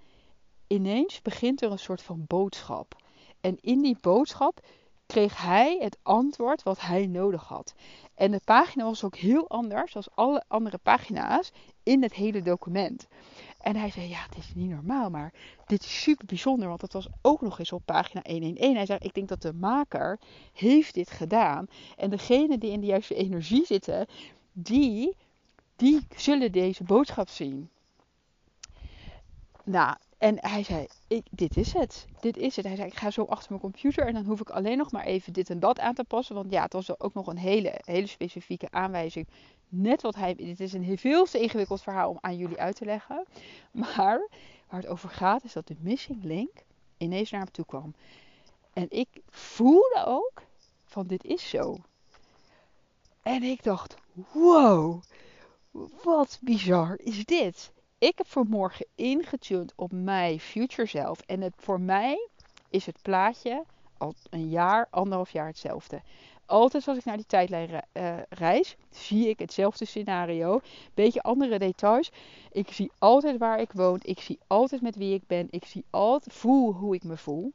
Ineens 0.68 1.22
begint 1.22 1.62
er 1.62 1.72
een 1.72 1.80
soort 1.80 2.02
van 2.02 2.24
boodschap. 2.28 2.96
En 3.42 3.58
in 3.62 3.82
die 3.82 3.98
boodschap 4.02 4.66
kreeg 5.13 5.41
hij 5.41 5.77
het 5.79 5.98
antwoord 6.01 6.63
wat 6.63 6.82
hij 6.82 7.08
nodig 7.08 7.43
had. 7.43 7.74
En 8.15 8.32
de 8.32 8.41
pagina 8.46 8.84
was 8.84 9.03
ook 9.03 9.15
heel 9.15 9.50
anders 9.50 9.93
dan 9.93 10.03
alle 10.13 10.43
andere 10.48 10.77
pagina's 10.77 11.51
in 11.84 12.01
het 12.01 12.13
hele 12.13 12.41
document. 12.41 13.08
En 13.60 13.75
hij 13.75 13.91
zei, 13.91 14.10
ja, 14.10 14.24
het 14.29 14.38
is 14.38 14.51
niet 14.55 14.70
normaal, 14.70 15.10
maar 15.10 15.34
dit 15.65 15.84
is 15.84 16.01
super 16.01 16.25
bijzonder, 16.25 16.67
want 16.67 16.82
het 16.82 16.93
was 16.93 17.08
ook 17.22 17.41
nog 17.41 17.60
eens 17.60 17.72
op 17.72 17.82
pagina 17.86 18.22
111. 18.25 18.74
Hij 18.75 18.86
zei, 18.86 19.00
ik 19.01 19.13
denk 19.13 19.27
dat 19.27 19.41
de 19.41 19.53
maker 19.53 20.20
heeft 20.53 20.93
dit 20.93 21.10
gedaan. 21.10 21.65
En 21.98 22.10
degene 22.10 22.58
die 22.58 22.72
in 22.72 22.79
de 22.79 22.86
juiste 22.86 23.15
energie 23.15 23.65
zitten, 23.65 24.08
die, 24.51 25.15
die 25.75 26.08
zullen 26.15 26.51
deze 26.51 26.84
boodschap 26.84 27.29
zien. 27.29 27.70
Nou, 29.63 29.96
en 30.24 30.38
hij 30.39 30.63
zei, 30.63 30.88
ik, 31.08 31.25
dit 31.32 31.58
is 31.58 31.74
het. 31.74 32.06
Dit 32.20 32.38
is 32.38 32.56
het. 32.56 32.65
Hij 32.65 32.75
zei, 32.75 32.88
ik 32.88 32.96
ga 32.96 33.12
zo 33.12 33.24
achter 33.24 33.50
mijn 33.50 33.62
computer 33.62 34.08
en 34.08 34.13
dan 34.13 34.25
hoef 34.25 34.39
ik 34.39 34.50
alleen 34.50 34.77
nog 34.77 34.92
maar 34.92 35.06
even 35.06 35.34
dit 35.34 35.50
en 35.50 35.60
dat 35.60 35.80
aan 35.80 35.94
te 35.94 36.03
passen. 36.03 36.36
Want 36.36 36.51
ja, 36.51 36.63
het 36.63 36.74
was 36.74 37.00
ook 37.00 37.13
nog 37.13 37.27
een 37.27 37.38
hele, 37.38 37.82
hele 37.86 38.08
specifieke 38.08 38.68
aanwijzing. 38.70 39.27
Net 39.70 40.01
wat 40.01 40.15
hij... 40.15 40.36
Dit 40.36 40.60
is 40.60 40.74
een 40.74 40.98
veel 40.98 41.25
te 41.25 41.39
ingewikkeld 41.39 41.82
verhaal 41.82 42.10
om 42.10 42.18
aan 42.22 42.38
jullie 42.38 42.60
uit 42.60 42.75
te 42.75 42.86
leggen. 42.86 43.25
Maar 43.72 44.27
waar 44.68 44.80
het 44.80 44.88
over 44.88 45.10
gaat 45.10 45.44
is 45.44 45.53
dat 45.53 45.68
de 45.68 45.75
missing 45.80 46.24
link 46.24 46.63
ineens 46.98 47.32
naar 47.32 47.42
hem 47.42 47.51
toe 47.51 47.65
kwam. 47.65 47.94
En 48.74 48.86
ik 48.89 49.08
voelde 49.30 50.03
ook 50.06 50.42
van 50.86 51.08
dit 51.08 51.24
is 51.24 51.50
zo. 51.50 51.77
En 53.22 53.44
ik 53.44 53.63
dacht, 53.63 53.96
wow, 54.32 55.01
wat 56.03 56.39
bizar 56.42 57.00
is 57.00 57.25
dit 57.25 57.72
ik 58.04 58.18
heb 58.18 58.28
vanmorgen 58.28 58.86
ingetuned 58.96 59.74
op 59.76 59.92
mijn 59.92 60.40
future 60.40 60.88
zelf. 60.88 61.20
En 61.20 61.54
voor 61.58 61.80
mij 61.80 62.30
is 62.70 62.86
het 62.86 63.02
plaatje 63.02 63.64
al 63.98 64.14
een 64.30 64.50
jaar, 64.50 64.88
anderhalf 64.90 65.32
jaar 65.32 65.48
hetzelfde. 65.48 66.02
Altijd 66.46 66.88
als 66.88 66.98
ik 66.98 67.06
naar 67.06 67.16
die 67.16 67.26
tijdlijn 67.26 67.70
uh, 67.94 68.16
reis, 68.30 68.76
zie 68.90 69.30
ik 69.30 69.40
hetzelfde 69.40 69.86
scenario. 69.86 70.60
Beetje 70.94 71.22
andere 71.22 71.60
details. 71.60 72.12
Ik 72.52 72.72
zie 72.72 72.92
altijd 73.00 73.38
waar 73.38 73.60
ik 73.60 73.72
woon. 73.72 74.00
Ik 74.02 74.20
zie 74.20 74.40
altijd 74.48 74.82
met 74.82 74.96
wie 74.96 75.14
ik 75.14 75.28
ben. 75.28 75.48
Ik 75.50 75.66
zie 75.66 75.86
altijd, 75.90 76.36
voel 76.36 76.74
hoe 76.74 76.96
ik 76.96 77.04
me 77.04 77.18
voel. 77.18 77.52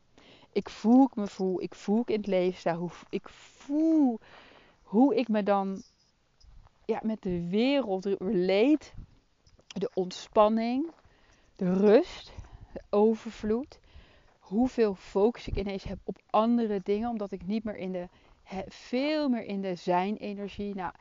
Ik 0.53 0.69
voel 0.69 0.97
hoe 0.97 1.07
ik 1.07 1.17
me 1.17 1.27
voel. 1.27 1.63
Ik 1.63 1.75
voel 1.75 2.01
ik 2.01 2.09
in 2.09 2.17
het 2.17 2.27
leven 2.27 2.59
sta. 2.59 2.77
Hoe, 2.77 2.91
ik 3.09 3.29
voel 3.29 4.19
hoe 4.83 5.17
ik 5.17 5.29
me 5.29 5.43
dan 5.43 5.83
ja, 6.85 7.01
met 7.03 7.23
de 7.23 7.49
wereld 7.49 8.05
relate 8.05 8.87
de 9.75 9.91
ontspanning, 9.95 10.91
de 11.57 11.75
rust, 11.75 12.33
de 12.73 12.81
overvloed. 12.91 13.79
Hoeveel 14.39 14.95
focus 14.95 15.49
ik 15.49 15.57
ineens 15.57 15.85
heb 15.85 15.99
op 16.05 16.19
andere 16.31 16.81
dingen, 16.85 17.11
omdat 17.11 17.33
ik 17.33 17.47
niet 17.47 17.65
meer 17.65 17.77
in 17.77 17.93
de, 17.93 18.09
veel 18.69 19.29
meer 19.29 19.45
in 19.45 19.61
de 19.61 19.75
zijn-energie. 19.75 20.75
Nou, 20.75 20.93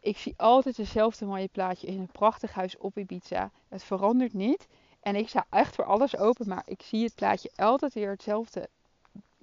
ik 0.00 0.16
zie 0.16 0.34
altijd 0.36 0.76
hetzelfde 0.76 1.24
mooie 1.24 1.48
plaatje 1.48 1.86
in 1.86 1.98
een 1.98 2.12
prachtig 2.12 2.52
huis 2.52 2.76
op 2.76 2.98
Ibiza. 2.98 3.50
Het 3.68 3.84
verandert 3.84 4.32
niet. 4.32 4.66
En 5.00 5.16
ik 5.16 5.28
sta 5.28 5.46
echt 5.50 5.74
voor 5.74 5.84
alles 5.84 6.16
open, 6.16 6.48
maar 6.48 6.62
ik 6.66 6.82
zie 6.82 7.04
het 7.04 7.14
plaatje 7.14 7.50
altijd 7.56 7.94
weer 7.94 8.10
hetzelfde. 8.10 8.68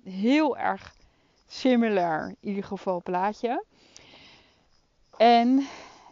Heel 0.04 0.58
erg 0.58 0.96
similar, 1.48 2.28
in 2.28 2.38
ieder 2.40 2.64
geval 2.64 3.02
plaatje. 3.02 3.64
En 5.18 5.68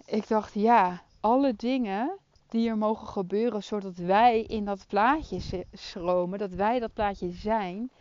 ik 0.05 0.27
dacht, 0.27 0.53
ja, 0.53 1.03
alle 1.23 1.53
dingen 1.55 2.17
die 2.47 2.69
er 2.69 2.77
mogen 2.77 3.07
gebeuren, 3.07 3.63
zodat 3.63 3.97
wij 3.97 4.41
in 4.41 4.65
dat 4.65 4.85
plaatje 4.87 5.65
stromen, 5.71 6.39
dat 6.39 6.53
wij 6.53 6.79
dat 6.79 6.93
plaatje 6.93 7.29
zijn, 7.29 7.91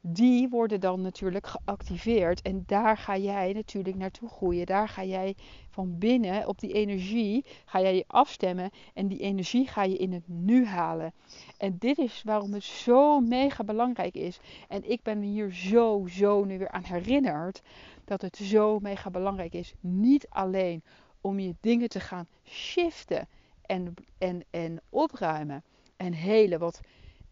die 0.00 0.48
worden 0.48 0.80
dan 0.80 1.00
natuurlijk 1.00 1.46
geactiveerd. 1.46 2.42
En 2.42 2.62
daar 2.66 2.96
ga 2.96 3.16
jij 3.16 3.52
natuurlijk 3.52 3.96
naartoe 3.96 4.28
groeien. 4.28 4.66
Daar 4.66 4.88
ga 4.88 5.04
jij 5.04 5.34
van 5.70 5.98
binnen 5.98 6.48
op 6.48 6.58
die 6.58 6.72
energie, 6.72 7.44
ga 7.64 7.80
jij 7.80 7.94
je 7.94 8.04
afstemmen 8.06 8.70
en 8.94 9.08
die 9.08 9.18
energie 9.18 9.66
ga 9.66 9.82
je 9.82 9.96
in 9.96 10.12
het 10.12 10.28
nu 10.28 10.66
halen. 10.66 11.12
En 11.56 11.76
dit 11.78 11.98
is 11.98 12.22
waarom 12.24 12.52
het 12.52 12.64
zo 12.64 13.20
mega 13.20 13.64
belangrijk 13.64 14.14
is. 14.14 14.40
En 14.68 14.90
ik 14.90 15.02
ben 15.02 15.20
hier 15.20 15.52
zo, 15.54 16.06
zo 16.08 16.44
nu 16.44 16.58
weer 16.58 16.70
aan 16.70 16.84
herinnerd 16.84 17.62
dat 18.04 18.22
het 18.22 18.36
zo 18.36 18.78
mega 18.78 19.10
belangrijk 19.10 19.52
is. 19.52 19.72
Niet 19.80 20.26
alleen 20.28 20.82
om 21.20 21.38
je 21.38 21.54
dingen 21.60 21.88
te 21.88 22.00
gaan 22.00 22.26
shiften 22.44 23.28
en, 23.62 23.94
en, 24.18 24.44
en 24.50 24.80
opruimen 24.88 25.64
en 25.96 26.12
helen, 26.12 26.58
wat 26.58 26.80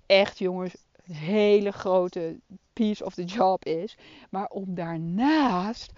echt 0.07 0.39
jongens 0.39 0.77
een 1.07 1.15
hele 1.15 1.71
grote 1.71 2.41
piece 2.73 3.05
of 3.05 3.15
the 3.15 3.25
job 3.25 3.65
is. 3.65 3.97
Maar 4.31 4.47
om 4.49 4.75
daarnaast 4.75 5.93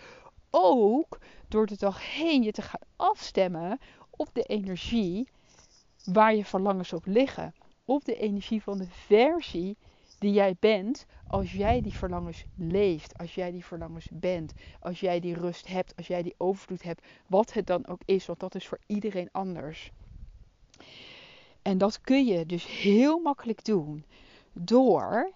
ook 0.50 1.18
door 1.48 1.66
de 1.66 1.76
dag 1.76 2.14
heen 2.14 2.42
je 2.42 2.52
te 2.52 2.62
gaan 2.62 2.80
afstemmen 2.96 3.78
op 4.10 4.28
de 4.32 4.42
energie 4.42 5.28
waar 6.04 6.34
je 6.34 6.44
verlangens 6.44 6.92
op 6.92 7.06
liggen. 7.06 7.54
Op 7.84 8.04
de 8.04 8.16
energie 8.16 8.62
van 8.62 8.78
de 8.78 8.88
versie 8.88 9.76
die 10.20 10.32
jij 10.32 10.56
bent 10.60 11.06
als 11.26 11.52
jij 11.52 11.80
die 11.80 11.94
verlangens 11.94 12.44
leeft, 12.54 13.18
als 13.18 13.34
jij 13.34 13.50
die 13.50 13.64
verlangens 13.64 14.08
bent, 14.12 14.52
als 14.80 15.00
jij 15.00 15.20
die 15.20 15.34
rust 15.34 15.66
hebt, 15.66 15.96
als 15.96 16.06
jij 16.06 16.22
die 16.22 16.34
overvloed 16.36 16.82
hebt, 16.82 17.06
wat 17.26 17.52
het 17.52 17.66
dan 17.66 17.86
ook 17.86 18.00
is, 18.04 18.26
want 18.26 18.40
dat 18.40 18.54
is 18.54 18.68
voor 18.68 18.78
iedereen 18.86 19.28
anders. 19.32 19.90
En 21.62 21.78
dat 21.78 22.00
kun 22.00 22.24
je 22.24 22.46
dus 22.46 22.66
heel 22.66 23.18
makkelijk 23.18 23.64
doen 23.64 24.04
door 24.52 25.32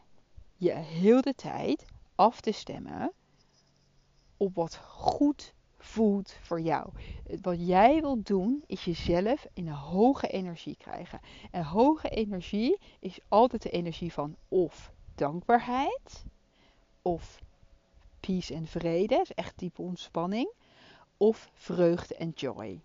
je 0.56 0.72
heel 0.72 1.20
de 1.20 1.34
tijd 1.34 1.84
af 2.14 2.40
te 2.40 2.52
stemmen 2.52 3.12
op 4.36 4.54
wat 4.54 4.76
goed 4.76 5.53
voelt 5.84 6.36
voor 6.42 6.60
jou. 6.60 6.88
Wat 7.42 7.66
jij 7.66 8.00
wilt 8.00 8.26
doen 8.26 8.64
is 8.66 8.84
jezelf 8.84 9.46
in 9.52 9.66
een 9.66 9.74
hoge 9.74 10.26
energie 10.26 10.76
krijgen. 10.76 11.20
En 11.50 11.64
hoge 11.64 12.08
energie 12.08 12.78
is 12.98 13.18
altijd 13.28 13.62
de 13.62 13.70
energie 13.70 14.12
van 14.12 14.36
of 14.48 14.92
dankbaarheid, 15.14 16.24
of 17.02 17.40
peace 18.20 18.54
en 18.54 18.66
vrede, 18.66 19.14
is 19.14 19.32
echt 19.34 19.58
diepe 19.58 19.82
ontspanning, 19.82 20.52
of 21.16 21.50
vreugde 21.54 22.14
en 22.14 22.32
joy. 22.34 22.80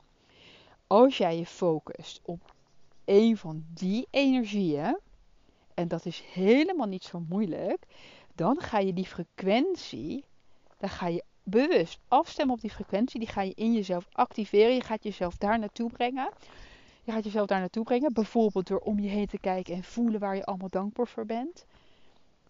Als 0.87 1.17
jij 1.17 1.37
je 1.37 1.45
focust 1.45 2.19
op 2.23 2.53
een 3.05 3.37
van 3.37 3.65
die 3.73 4.07
energieën, 4.09 4.99
en 5.73 5.87
dat 5.87 6.05
is 6.05 6.19
helemaal 6.33 6.87
niet 6.87 7.03
zo 7.03 7.23
moeilijk, 7.29 7.85
dan 8.35 8.59
ga 8.59 8.79
je 8.79 8.93
die 8.93 9.05
frequentie, 9.05 10.23
dan 10.77 10.89
ga 10.89 11.07
je 11.07 11.23
bewust 11.43 11.99
afstemmen 12.07 12.55
op 12.55 12.61
die 12.61 12.69
frequentie. 12.69 13.19
Die 13.19 13.29
ga 13.29 13.41
je 13.41 13.53
in 13.55 13.73
jezelf 13.73 14.07
activeren. 14.11 14.73
Je 14.73 14.83
gaat 14.83 15.03
jezelf 15.03 15.37
daar 15.37 15.59
naartoe 15.59 15.91
brengen. 15.91 16.29
Je 17.03 17.11
gaat 17.11 17.23
jezelf 17.23 17.47
daar 17.47 17.59
naartoe 17.59 17.83
brengen. 17.83 18.13
Bijvoorbeeld 18.13 18.67
door 18.67 18.79
om 18.79 18.99
je 18.99 19.09
heen 19.09 19.27
te 19.27 19.39
kijken 19.39 19.75
en 19.75 19.83
voelen 19.83 20.19
waar 20.19 20.35
je 20.35 20.45
allemaal 20.45 20.69
dankbaar 20.69 21.07
voor 21.07 21.25
bent. 21.25 21.65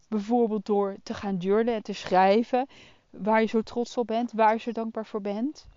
Bijvoorbeeld 0.08 0.66
door 0.66 0.96
te 1.04 1.14
gaan 1.14 1.38
journalen 1.38 1.74
en 1.74 1.84
te 1.84 1.94
schrijven 1.94 2.68
waar 3.10 3.42
je 3.42 3.48
zo 3.48 3.62
trots 3.62 3.98
op 3.98 4.08
bent, 4.08 4.32
waar 4.32 4.54
je 4.54 4.60
zo 4.60 4.72
dankbaar 4.72 5.06
voor 5.06 5.22
bent. 5.22 5.68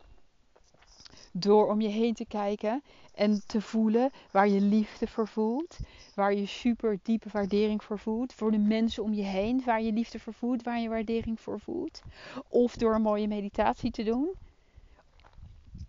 Door 1.32 1.68
om 1.68 1.80
je 1.80 1.88
heen 1.88 2.14
te 2.14 2.24
kijken 2.24 2.82
en 3.14 3.42
te 3.46 3.60
voelen 3.60 4.10
waar 4.30 4.48
je 4.48 4.60
liefde 4.60 5.06
voor 5.06 5.28
voelt. 5.28 5.78
Waar 6.14 6.34
je 6.34 6.46
super 6.46 6.98
diepe 7.02 7.28
waardering 7.32 7.84
voor 7.84 7.98
voelt. 7.98 8.32
Voor 8.32 8.50
de 8.50 8.58
mensen 8.58 9.02
om 9.02 9.12
je 9.12 9.22
heen 9.22 9.62
waar 9.64 9.82
je 9.82 9.92
liefde 9.92 10.18
voor 10.18 10.34
voelt. 10.34 10.62
Waar 10.62 10.80
je 10.80 10.88
waardering 10.88 11.40
voor 11.40 11.60
voelt. 11.60 12.02
Of 12.48 12.76
door 12.76 12.94
een 12.94 13.02
mooie 13.02 13.28
meditatie 13.28 13.90
te 13.90 14.02
doen. 14.02 14.30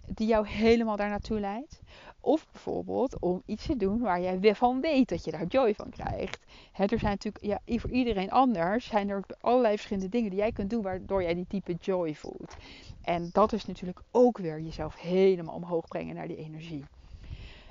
Die 0.06 0.28
jou 0.28 0.48
helemaal 0.48 0.96
daar 0.96 1.10
naartoe 1.10 1.40
leidt. 1.40 1.82
Of 2.26 2.48
bijvoorbeeld 2.52 3.20
om 3.20 3.42
iets 3.46 3.66
te 3.66 3.78
doen 3.78 4.00
waar 4.00 4.22
jij 4.22 4.56
van 4.56 4.82
weet 4.82 5.10
dat 5.10 5.24
je 5.24 5.32
daar 5.32 5.46
joy 5.46 5.76
van 5.76 5.90
krijgt. 5.90 6.46
er 6.74 7.00
zijn 7.00 7.12
natuurlijk, 7.12 7.44
ja, 7.44 7.60
voor 7.80 7.90
iedereen 7.90 8.32
anders 8.32 8.86
zijn 8.86 9.10
er 9.10 9.24
allerlei 9.40 9.74
verschillende 9.74 10.10
dingen 10.10 10.30
die 10.30 10.40
jij 10.40 10.52
kunt 10.52 10.70
doen 10.70 10.82
waardoor 10.82 11.24
jij 11.24 11.34
die 11.34 11.46
type 11.48 11.74
joy 11.74 12.16
voelt. 12.16 12.56
En 13.02 13.30
dat 13.34 13.54
is 13.54 13.66
natuurlijk 13.66 14.02
ook 14.12 14.38
weer 14.38 14.62
jezelf 14.62 15.00
helemaal 15.00 15.56
omhoog 15.56 15.88
brengen 15.88 16.16
naar 16.16 16.28
die 16.28 16.38
energie. 16.38 16.84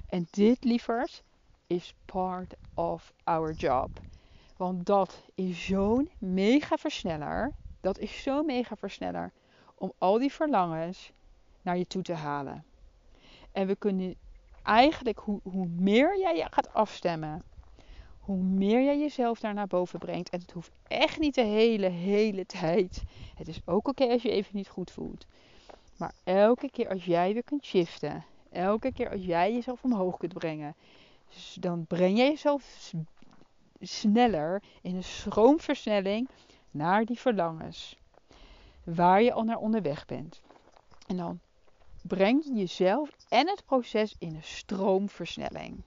En 0.08 0.26
dit, 0.30 0.64
lievers, 0.64 1.22
is 1.66 1.94
part 2.04 2.54
of 2.74 3.12
our 3.24 3.52
job. 3.52 3.90
Want 4.56 4.86
dat 4.86 5.22
is 5.34 5.64
zo'n 5.64 6.10
mega 6.18 6.76
versneller. 6.76 7.52
Dat 7.80 7.98
is 7.98 8.22
zo'n 8.22 8.46
mega 8.46 8.76
versneller 8.76 9.32
om 9.74 9.92
al 9.98 10.18
die 10.18 10.32
verlangens 10.32 11.12
naar 11.62 11.78
je 11.78 11.86
toe 11.86 12.02
te 12.02 12.14
halen. 12.14 12.64
En 13.52 13.66
we 13.66 13.76
kunnen 13.76 14.14
eigenlijk, 14.62 15.18
hoe, 15.18 15.40
hoe 15.42 15.66
meer 15.66 16.18
jij 16.18 16.36
je 16.36 16.46
gaat 16.50 16.74
afstemmen, 16.74 17.42
hoe 18.20 18.42
meer 18.42 18.82
jij 18.84 18.98
jezelf 18.98 19.40
daar 19.40 19.54
naar 19.54 19.66
boven 19.66 19.98
brengt. 19.98 20.30
En 20.30 20.40
het 20.40 20.50
hoeft 20.50 20.70
echt 20.88 21.18
niet 21.18 21.34
de 21.34 21.44
hele, 21.44 21.88
hele 21.88 22.46
tijd. 22.46 23.02
Het 23.34 23.48
is 23.48 23.60
ook 23.64 23.88
oké 23.88 24.06
als 24.06 24.22
je 24.22 24.30
even 24.30 24.56
niet 24.56 24.68
goed 24.68 24.90
voelt. 24.90 25.26
Maar 25.96 26.12
elke 26.24 26.70
keer 26.70 26.88
als 26.88 27.04
jij 27.04 27.32
weer 27.32 27.44
kunt 27.44 27.64
shiften, 27.64 28.24
elke 28.50 28.92
keer 28.92 29.10
als 29.10 29.24
jij 29.24 29.52
jezelf 29.52 29.82
omhoog 29.82 30.16
kunt 30.16 30.32
brengen, 30.32 30.74
dan 31.54 31.86
breng 31.86 32.18
je 32.18 32.24
jezelf 32.24 32.92
sneller 33.80 34.62
in 34.82 34.96
een 34.96 35.04
stroomversnelling 35.04 36.28
naar 36.70 37.04
die 37.04 37.18
verlangens. 37.18 37.98
Waar 38.84 39.22
je 39.22 39.32
al 39.32 39.42
naar 39.42 39.58
onderweg 39.58 40.06
bent. 40.06 40.40
En 41.06 41.16
dan 41.16 41.40
breng 42.02 42.44
je 42.44 42.52
jezelf 42.52 43.10
en 43.28 43.48
het 43.48 43.64
proces 43.64 44.14
in 44.18 44.34
een 44.34 44.42
stroomversnelling. 44.42 45.82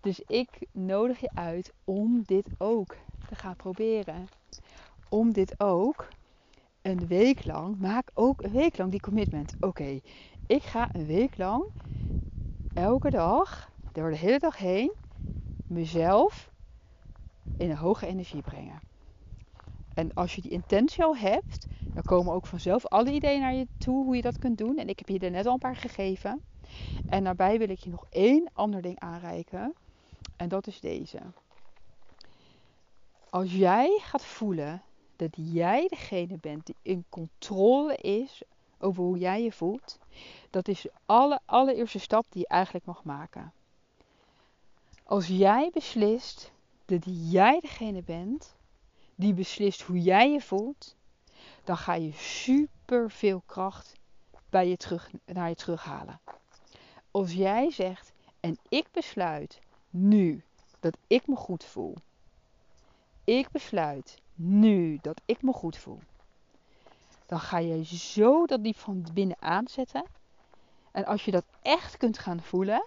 Dus 0.00 0.20
ik 0.20 0.48
nodig 0.72 1.20
je 1.20 1.30
uit 1.34 1.72
om 1.84 2.22
dit 2.26 2.46
ook 2.58 2.96
te 3.28 3.34
gaan 3.34 3.56
proberen. 3.56 4.28
Om 5.08 5.32
dit 5.32 5.60
ook 5.60 6.08
een 6.82 7.06
week 7.06 7.44
lang, 7.44 7.78
maak 7.78 8.10
ook 8.14 8.42
een 8.42 8.52
week 8.52 8.78
lang 8.78 8.90
die 8.90 9.00
commitment. 9.00 9.54
Oké, 9.60 10.00
ik 10.46 10.62
ga 10.62 10.94
een 10.94 11.06
week 11.06 11.36
lang 11.36 11.64
elke 12.74 13.10
dag, 13.10 13.70
door 13.92 14.10
de 14.10 14.16
hele 14.16 14.38
dag 14.38 14.58
heen, 14.58 14.92
mezelf 15.66 16.50
in 17.58 17.70
een 17.70 17.76
hoge 17.76 18.06
energie 18.06 18.42
brengen. 18.42 18.83
En 19.94 20.14
als 20.14 20.34
je 20.34 20.40
die 20.40 20.50
intentie 20.50 21.04
al 21.04 21.16
hebt, 21.16 21.68
dan 21.92 22.02
komen 22.02 22.32
ook 22.32 22.46
vanzelf 22.46 22.86
alle 22.86 23.10
ideeën 23.10 23.40
naar 23.40 23.54
je 23.54 23.68
toe 23.78 24.04
hoe 24.04 24.16
je 24.16 24.22
dat 24.22 24.38
kunt 24.38 24.58
doen. 24.58 24.76
En 24.76 24.88
ik 24.88 24.98
heb 24.98 25.08
je 25.08 25.18
er 25.18 25.30
net 25.30 25.46
al 25.46 25.52
een 25.52 25.58
paar 25.58 25.76
gegeven. 25.76 26.42
En 27.06 27.24
daarbij 27.24 27.58
wil 27.58 27.68
ik 27.68 27.78
je 27.78 27.90
nog 27.90 28.06
één 28.10 28.50
ander 28.52 28.82
ding 28.82 28.98
aanreiken. 28.98 29.74
En 30.36 30.48
dat 30.48 30.66
is 30.66 30.80
deze. 30.80 31.18
Als 33.30 33.52
jij 33.52 33.98
gaat 34.02 34.24
voelen 34.24 34.82
dat 35.16 35.30
jij 35.34 35.88
degene 35.88 36.38
bent 36.40 36.66
die 36.66 36.76
in 36.82 37.04
controle 37.08 37.96
is 37.96 38.42
over 38.78 39.02
hoe 39.02 39.18
jij 39.18 39.42
je 39.42 39.52
voelt, 39.52 39.98
dat 40.50 40.68
is 40.68 40.80
de 40.80 40.92
alle, 41.06 41.40
allereerste 41.44 41.98
stap 41.98 42.24
die 42.28 42.40
je 42.40 42.48
eigenlijk 42.48 42.84
mag 42.84 43.04
maken. 43.04 43.52
Als 45.04 45.26
jij 45.26 45.70
beslist 45.72 46.52
dat 46.84 47.02
jij 47.06 47.60
degene 47.60 48.02
bent 48.02 48.53
die 49.14 49.34
beslist 49.34 49.82
hoe 49.82 50.02
jij 50.02 50.30
je 50.30 50.40
voelt, 50.40 50.96
dan 51.64 51.76
ga 51.76 51.94
je 51.94 52.12
super 52.12 53.10
veel 53.10 53.42
kracht 53.46 53.94
bij 54.50 54.68
je 54.68 54.76
terug, 54.76 55.10
naar 55.24 55.48
je 55.48 55.54
terughalen. 55.54 56.20
Als 57.10 57.32
jij 57.32 57.70
zegt, 57.70 58.12
en 58.40 58.58
ik 58.68 58.86
besluit 58.90 59.60
nu 59.90 60.42
dat 60.80 60.96
ik 61.06 61.26
me 61.26 61.36
goed 61.36 61.64
voel. 61.64 61.94
Ik 63.24 63.50
besluit 63.50 64.18
nu 64.34 64.98
dat 65.02 65.20
ik 65.24 65.42
me 65.42 65.52
goed 65.52 65.76
voel. 65.76 66.00
Dan 67.26 67.40
ga 67.40 67.58
je 67.58 67.84
zo 67.84 68.46
dat 68.46 68.62
diep 68.64 68.78
van 68.78 69.06
binnen 69.12 69.36
aanzetten. 69.40 70.04
En 70.90 71.04
als 71.04 71.24
je 71.24 71.30
dat 71.30 71.44
echt 71.62 71.96
kunt 71.96 72.18
gaan 72.18 72.42
voelen, 72.42 72.84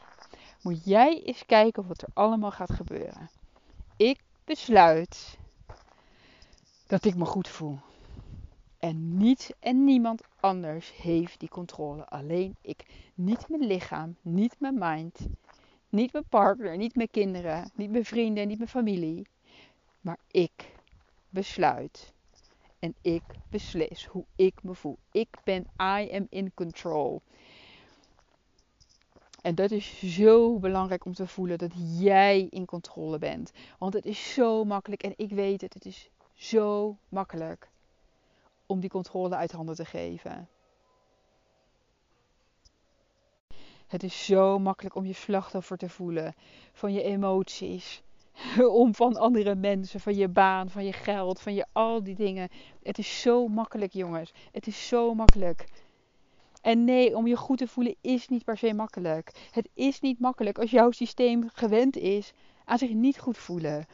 moet 0.61 0.85
jij 0.85 1.23
eens 1.23 1.45
kijken 1.45 1.87
wat 1.87 2.01
er 2.01 2.09
allemaal 2.13 2.51
gaat 2.51 2.71
gebeuren. 2.71 3.29
Ik 3.95 4.19
besluit 4.43 5.37
dat 6.87 7.05
ik 7.05 7.15
me 7.15 7.25
goed 7.25 7.47
voel. 7.47 7.79
En 8.77 9.17
niet 9.17 9.55
en 9.59 9.83
niemand 9.83 10.21
anders 10.39 10.95
heeft 10.95 11.39
die 11.39 11.49
controle. 11.49 12.05
Alleen 12.07 12.55
ik. 12.61 12.85
Niet 13.13 13.49
mijn 13.49 13.65
lichaam, 13.65 14.15
niet 14.21 14.55
mijn 14.59 14.77
mind, 14.79 15.19
niet 15.89 16.13
mijn 16.13 16.27
partner, 16.29 16.77
niet 16.77 16.95
mijn 16.95 17.09
kinderen, 17.11 17.71
niet 17.75 17.91
mijn 17.91 18.05
vrienden, 18.05 18.47
niet 18.47 18.57
mijn 18.57 18.69
familie. 18.69 19.27
Maar 20.01 20.17
ik 20.31 20.71
besluit. 21.29 22.13
En 22.79 22.95
ik 23.01 23.23
beslis 23.49 24.05
hoe 24.05 24.25
ik 24.35 24.63
me 24.63 24.73
voel. 24.73 24.97
Ik 25.11 25.37
ben, 25.43 25.61
I 25.81 26.09
am 26.11 26.27
in 26.29 26.51
control. 26.53 27.21
En 29.41 29.55
dat 29.55 29.71
is 29.71 30.15
zo 30.15 30.59
belangrijk 30.59 31.05
om 31.05 31.13
te 31.13 31.27
voelen 31.27 31.57
dat 31.57 31.71
jij 31.99 32.47
in 32.49 32.65
controle 32.65 33.17
bent. 33.17 33.51
Want 33.79 33.93
het 33.93 34.05
is 34.05 34.33
zo 34.33 34.63
makkelijk 34.63 35.03
en 35.03 35.13
ik 35.15 35.29
weet 35.29 35.61
het, 35.61 35.73
het 35.73 35.85
is 35.85 36.09
zo 36.37 36.97
makkelijk 37.09 37.69
om 38.65 38.79
die 38.79 38.89
controle 38.89 39.35
uit 39.35 39.51
handen 39.51 39.75
te 39.75 39.85
geven. 39.85 40.49
Het 43.87 44.03
is 44.03 44.25
zo 44.25 44.59
makkelijk 44.59 44.95
om 44.95 45.05
je 45.05 45.13
slachtoffer 45.13 45.77
te 45.77 45.89
voelen 45.89 46.33
van 46.73 46.93
je 46.93 47.03
emoties. 47.03 48.01
Om 48.81 48.95
van 48.95 49.15
andere 49.15 49.55
mensen, 49.55 49.99
van 49.99 50.15
je 50.15 50.27
baan, 50.27 50.69
van 50.69 50.85
je 50.85 50.93
geld, 50.93 51.41
van 51.41 51.53
je 51.53 51.65
al 51.71 52.03
die 52.03 52.15
dingen. 52.15 52.49
Het 52.83 52.97
is 52.97 53.21
zo 53.21 53.47
makkelijk, 53.47 53.93
jongens. 53.93 54.33
Het 54.51 54.67
is 54.67 54.87
zo 54.87 55.13
makkelijk. 55.13 55.65
En 56.61 56.83
nee, 56.83 57.15
om 57.15 57.27
je 57.27 57.35
goed 57.35 57.57
te 57.57 57.67
voelen 57.67 57.95
is 58.01 58.27
niet 58.27 58.43
per 58.43 58.57
se 58.57 58.73
makkelijk. 58.73 59.31
Het 59.51 59.69
is 59.73 59.99
niet 59.99 60.19
makkelijk 60.19 60.57
als 60.57 60.71
jouw 60.71 60.91
systeem 60.91 61.49
gewend 61.53 61.97
is 61.97 62.33
aan 62.65 62.77
zich 62.77 62.93
niet 62.93 63.19
goed 63.19 63.37
voelen. 63.37 63.85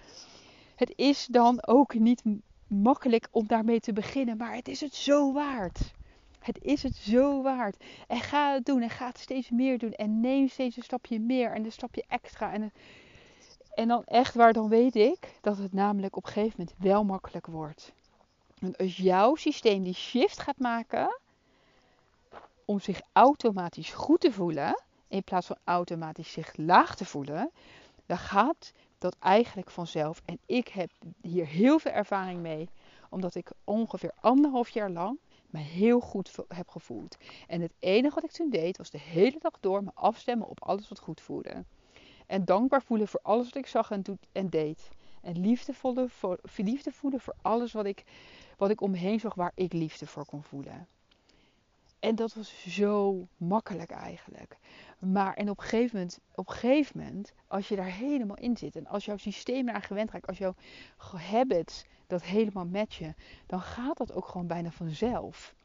Het 0.75 0.93
is 0.95 1.25
dan 1.25 1.65
ook 1.65 1.93
niet 1.93 2.23
makkelijk 2.67 3.27
om 3.31 3.47
daarmee 3.47 3.79
te 3.79 3.93
beginnen, 3.93 4.37
maar 4.37 4.55
het 4.55 4.67
is 4.67 4.81
het 4.81 4.95
zo 4.95 5.33
waard. 5.33 5.93
Het 6.39 6.59
is 6.61 6.83
het 6.83 6.95
zo 6.95 7.41
waard. 7.41 7.83
En 8.07 8.19
ga 8.19 8.53
het 8.53 8.65
doen 8.65 8.81
en 8.81 8.89
ga 8.89 9.07
het 9.07 9.17
steeds 9.19 9.49
meer 9.49 9.77
doen. 9.77 9.91
En 9.91 10.19
neem 10.19 10.47
steeds 10.47 10.77
een 10.77 10.83
stapje 10.83 11.19
meer 11.19 11.51
en 11.51 11.65
een 11.65 11.71
stapje 11.71 12.03
extra. 12.07 12.53
En, 12.53 12.71
en 13.73 13.87
dan 13.87 14.03
echt 14.03 14.35
waar, 14.35 14.53
dan 14.53 14.69
weet 14.69 14.95
ik 14.95 15.37
dat 15.41 15.57
het 15.57 15.73
namelijk 15.73 16.15
op 16.15 16.25
een 16.25 16.31
gegeven 16.31 16.55
moment 16.57 16.75
wel 16.79 17.03
makkelijk 17.03 17.47
wordt. 17.47 17.93
Want 18.59 18.77
als 18.77 18.97
jouw 18.97 19.35
systeem 19.35 19.83
die 19.83 19.93
shift 19.93 20.39
gaat 20.39 20.59
maken 20.59 21.19
om 22.65 22.79
zich 22.79 23.01
automatisch 23.11 23.93
goed 23.93 24.19
te 24.19 24.31
voelen, 24.31 24.81
in 25.07 25.23
plaats 25.23 25.47
van 25.47 25.57
automatisch 25.63 26.31
zich 26.31 26.57
laag 26.57 26.95
te 26.95 27.05
voelen, 27.05 27.51
dan 28.05 28.17
gaat 28.17 28.73
dat 29.03 29.15
eigenlijk 29.19 29.69
vanzelf. 29.69 30.21
En 30.25 30.39
ik 30.45 30.67
heb 30.67 30.91
hier 31.21 31.47
heel 31.47 31.79
veel 31.79 31.91
ervaring 31.91 32.41
mee, 32.41 32.69
omdat 33.09 33.35
ik 33.35 33.51
ongeveer 33.63 34.11
anderhalf 34.19 34.69
jaar 34.69 34.89
lang 34.89 35.19
me 35.49 35.59
heel 35.59 35.99
goed 35.99 36.35
heb 36.47 36.69
gevoeld. 36.69 37.17
En 37.47 37.61
het 37.61 37.73
enige 37.79 38.15
wat 38.15 38.23
ik 38.23 38.31
toen 38.31 38.49
deed, 38.49 38.77
was 38.77 38.89
de 38.89 38.99
hele 38.99 39.37
dag 39.39 39.59
door 39.59 39.83
me 39.83 39.91
afstemmen 39.93 40.47
op 40.47 40.63
alles 40.63 40.89
wat 40.89 40.99
goed 40.99 41.21
voelde. 41.21 41.65
En 42.27 42.45
dankbaar 42.45 42.81
voelen 42.81 43.07
voor 43.07 43.19
alles 43.23 43.45
wat 43.45 43.55
ik 43.55 43.67
zag 43.67 43.91
en, 43.91 44.03
en 44.31 44.49
deed. 44.49 44.89
En 45.21 45.39
liefde 45.39 45.73
voelen, 45.73 46.09
voor, 46.09 46.39
voor 47.17 47.35
alles 47.41 47.73
wat 47.73 47.85
ik, 47.85 48.03
wat 48.57 48.69
ik 48.69 48.81
om 48.81 48.91
me 48.91 48.97
heen 48.97 49.19
zag 49.19 49.33
waar 49.33 49.51
ik 49.55 49.73
liefde 49.73 50.07
voor 50.07 50.25
kon 50.25 50.43
voelen. 50.43 50.87
En 52.03 52.15
dat 52.15 52.33
was 52.33 52.63
zo 52.67 53.27
makkelijk 53.37 53.91
eigenlijk. 53.91 54.57
Maar 54.99 55.33
en 55.33 55.49
op 55.49 55.57
een, 55.57 55.63
gegeven 55.63 55.95
moment, 55.95 56.19
op 56.35 56.47
gegeven 56.47 56.97
moment, 56.99 57.33
als 57.47 57.67
je 57.67 57.75
daar 57.75 57.91
helemaal 57.91 58.37
in 58.37 58.57
zit 58.57 58.75
en 58.75 58.87
als 58.87 59.05
jouw 59.05 59.17
systeem 59.17 59.69
eraan 59.69 59.81
gewend 59.81 60.11
raakt, 60.11 60.27
als 60.27 60.37
jouw 60.37 60.55
habits 60.97 61.85
dat 62.07 62.23
helemaal 62.23 62.65
matchen, 62.65 63.15
dan 63.45 63.61
gaat 63.61 63.97
dat 63.97 64.13
ook 64.13 64.27
gewoon 64.27 64.47
bijna 64.47 64.71
vanzelf. 64.71 65.55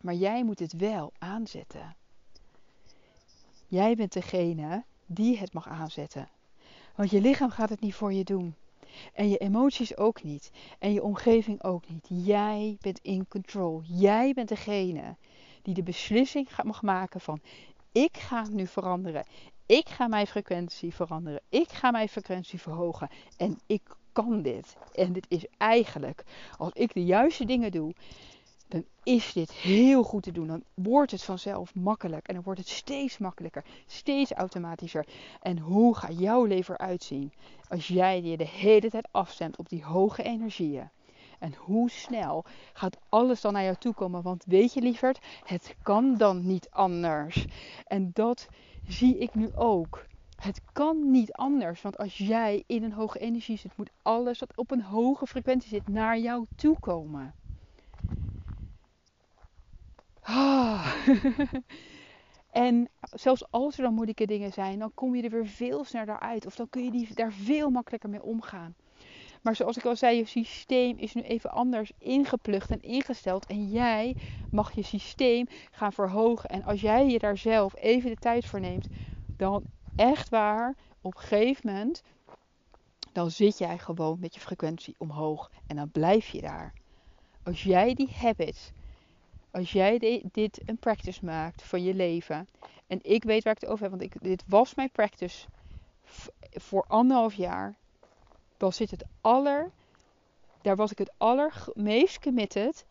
Maar 0.00 0.14
jij 0.14 0.44
moet 0.44 0.58
het 0.58 0.72
wel 0.72 1.12
aanzetten. 1.18 1.96
Jij 3.66 3.94
bent 3.94 4.12
degene 4.12 4.84
die 5.06 5.38
het 5.38 5.52
mag 5.52 5.68
aanzetten. 5.68 6.28
Want 6.94 7.10
je 7.10 7.20
lichaam 7.20 7.50
gaat 7.50 7.68
het 7.70 7.80
niet 7.80 7.94
voor 7.94 8.12
je 8.12 8.24
doen. 8.24 8.54
En 9.12 9.28
je 9.28 9.38
emoties 9.38 9.96
ook 9.96 10.22
niet. 10.22 10.50
En 10.78 10.92
je 10.92 11.02
omgeving 11.02 11.62
ook 11.62 11.88
niet. 11.88 12.06
Jij 12.08 12.76
bent 12.80 12.98
in 12.98 13.28
control. 13.28 13.82
Jij 13.84 14.32
bent 14.32 14.48
degene 14.48 15.16
die 15.66 15.74
de 15.74 15.82
beslissing 15.82 16.48
mag 16.64 16.82
maken 16.82 17.20
van 17.20 17.40
ik 17.92 18.16
ga 18.16 18.46
nu 18.48 18.66
veranderen. 18.66 19.24
Ik 19.66 19.88
ga 19.88 20.06
mijn 20.06 20.26
frequentie 20.26 20.94
veranderen. 20.94 21.40
Ik 21.48 21.68
ga 21.68 21.90
mijn 21.90 22.08
frequentie 22.08 22.60
verhogen. 22.60 23.08
En 23.36 23.58
ik 23.66 23.82
kan 24.12 24.42
dit. 24.42 24.76
En 24.94 25.12
dit 25.12 25.26
is 25.28 25.46
eigenlijk, 25.56 26.24
als 26.58 26.72
ik 26.72 26.92
de 26.94 27.04
juiste 27.04 27.44
dingen 27.44 27.70
doe, 27.70 27.94
dan 28.68 28.84
is 29.02 29.32
dit 29.32 29.52
heel 29.52 30.02
goed 30.02 30.22
te 30.22 30.32
doen. 30.32 30.46
Dan 30.46 30.64
wordt 30.74 31.10
het 31.10 31.22
vanzelf 31.22 31.74
makkelijk. 31.74 32.28
En 32.28 32.34
dan 32.34 32.42
wordt 32.42 32.60
het 32.60 32.68
steeds 32.68 33.18
makkelijker, 33.18 33.64
steeds 33.86 34.32
automatischer. 34.32 35.06
En 35.40 35.58
hoe 35.58 35.96
gaat 35.96 36.18
jouw 36.18 36.44
leven 36.44 36.74
eruit 36.74 37.02
zien 37.02 37.32
als 37.68 37.88
jij 37.88 38.22
je 38.22 38.36
de 38.36 38.48
hele 38.48 38.90
tijd 38.90 39.08
afstemt 39.10 39.56
op 39.56 39.68
die 39.68 39.84
hoge 39.84 40.22
energieën? 40.22 40.90
En 41.38 41.54
hoe 41.54 41.90
snel 41.90 42.44
gaat 42.72 42.98
alles 43.08 43.40
dan 43.40 43.52
naar 43.52 43.62
jou 43.62 43.76
toe 43.76 43.94
komen? 43.94 44.22
Want 44.22 44.44
weet 44.44 44.72
je 44.72 44.80
lieverd, 44.80 45.18
het 45.44 45.76
kan 45.82 46.16
dan 46.16 46.46
niet 46.46 46.70
anders. 46.70 47.46
En 47.86 48.10
dat 48.12 48.48
zie 48.88 49.18
ik 49.18 49.34
nu 49.34 49.54
ook. 49.54 50.06
Het 50.36 50.60
kan 50.72 51.10
niet 51.10 51.32
anders. 51.32 51.82
Want 51.82 51.98
als 51.98 52.18
jij 52.18 52.64
in 52.66 52.82
een 52.82 52.92
hoge 52.92 53.18
energie 53.18 53.58
zit, 53.58 53.76
moet 53.76 53.90
alles 54.02 54.38
wat 54.38 54.56
op 54.56 54.70
een 54.70 54.82
hoge 54.82 55.26
frequentie 55.26 55.68
zit 55.68 55.88
naar 55.88 56.18
jou 56.18 56.46
toe 56.56 56.78
komen. 56.78 57.34
Ah. 60.20 61.06
en 62.50 62.88
zelfs 63.00 63.50
als 63.50 63.76
er 63.76 63.82
dan 63.82 63.94
moeilijke 63.94 64.26
dingen 64.26 64.52
zijn, 64.52 64.78
dan 64.78 64.94
kom 64.94 65.14
je 65.14 65.22
er 65.22 65.30
weer 65.30 65.46
veel 65.46 65.84
sneller 65.84 66.20
uit. 66.20 66.46
Of 66.46 66.56
dan 66.56 66.68
kun 66.68 66.92
je 66.92 67.08
daar 67.14 67.32
veel 67.32 67.70
makkelijker 67.70 68.10
mee 68.10 68.22
omgaan. 68.22 68.74
Maar 69.42 69.56
zoals 69.56 69.76
ik 69.76 69.84
al 69.84 69.96
zei, 69.96 70.16
je 70.16 70.24
systeem 70.24 70.98
is 70.98 71.14
nu 71.14 71.22
even 71.22 71.50
anders 71.50 71.92
ingeplucht 71.98 72.70
en 72.70 72.82
ingesteld. 72.82 73.46
En 73.46 73.68
jij 73.70 74.16
mag 74.50 74.72
je 74.72 74.82
systeem 74.82 75.46
gaan 75.70 75.92
verhogen. 75.92 76.50
En 76.50 76.64
als 76.64 76.80
jij 76.80 77.08
je 77.08 77.18
daar 77.18 77.38
zelf 77.38 77.74
even 77.76 78.10
de 78.10 78.16
tijd 78.16 78.44
voor 78.44 78.60
neemt, 78.60 78.88
dan 79.36 79.64
echt 79.96 80.28
waar, 80.28 80.74
op 81.00 81.14
een 81.14 81.20
gegeven 81.20 81.72
moment, 81.72 82.02
dan 83.12 83.30
zit 83.30 83.58
jij 83.58 83.78
gewoon 83.78 84.18
met 84.20 84.34
je 84.34 84.40
frequentie 84.40 84.94
omhoog. 84.98 85.50
En 85.66 85.76
dan 85.76 85.90
blijf 85.90 86.28
je 86.28 86.40
daar. 86.40 86.72
Als 87.42 87.62
jij 87.62 87.94
die 87.94 88.10
habits, 88.12 88.72
als 89.50 89.72
jij 89.72 90.22
dit 90.32 90.60
een 90.64 90.78
practice 90.78 91.24
maakt 91.24 91.62
van 91.62 91.82
je 91.82 91.94
leven. 91.94 92.48
En 92.86 92.98
ik 93.02 93.24
weet 93.24 93.44
waar 93.44 93.52
ik 93.52 93.60
het 93.60 93.70
over 93.70 93.82
heb, 93.82 93.90
want 93.90 94.14
ik, 94.14 94.22
dit 94.22 94.44
was 94.46 94.74
mijn 94.74 94.90
practice 94.90 95.46
voor 96.50 96.84
anderhalf 96.88 97.34
jaar 97.34 97.76
dan 98.56 98.72
zit 98.72 98.90
het 98.90 99.04
aller, 99.20 99.70
daar 100.62 100.76
was 100.76 100.90
ik 100.90 100.98
het 100.98 101.12
allermeest 101.16 102.20
committed 102.20 102.84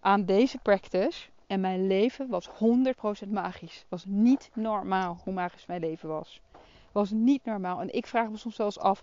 aan 0.00 0.24
deze 0.24 0.58
practice. 0.58 1.26
En 1.46 1.60
mijn 1.60 1.86
leven 1.86 2.28
was 2.28 2.48
100% 3.26 3.28
magisch. 3.28 3.84
Was 3.88 4.04
niet 4.06 4.50
normaal 4.54 5.20
hoe 5.24 5.32
magisch 5.32 5.66
mijn 5.66 5.80
leven 5.80 6.08
was. 6.08 6.40
Was 6.92 7.10
niet 7.10 7.44
normaal. 7.44 7.80
En 7.80 7.94
ik 7.94 8.06
vraag 8.06 8.28
me 8.28 8.36
soms 8.36 8.56
zelfs 8.56 8.78
af, 8.78 9.02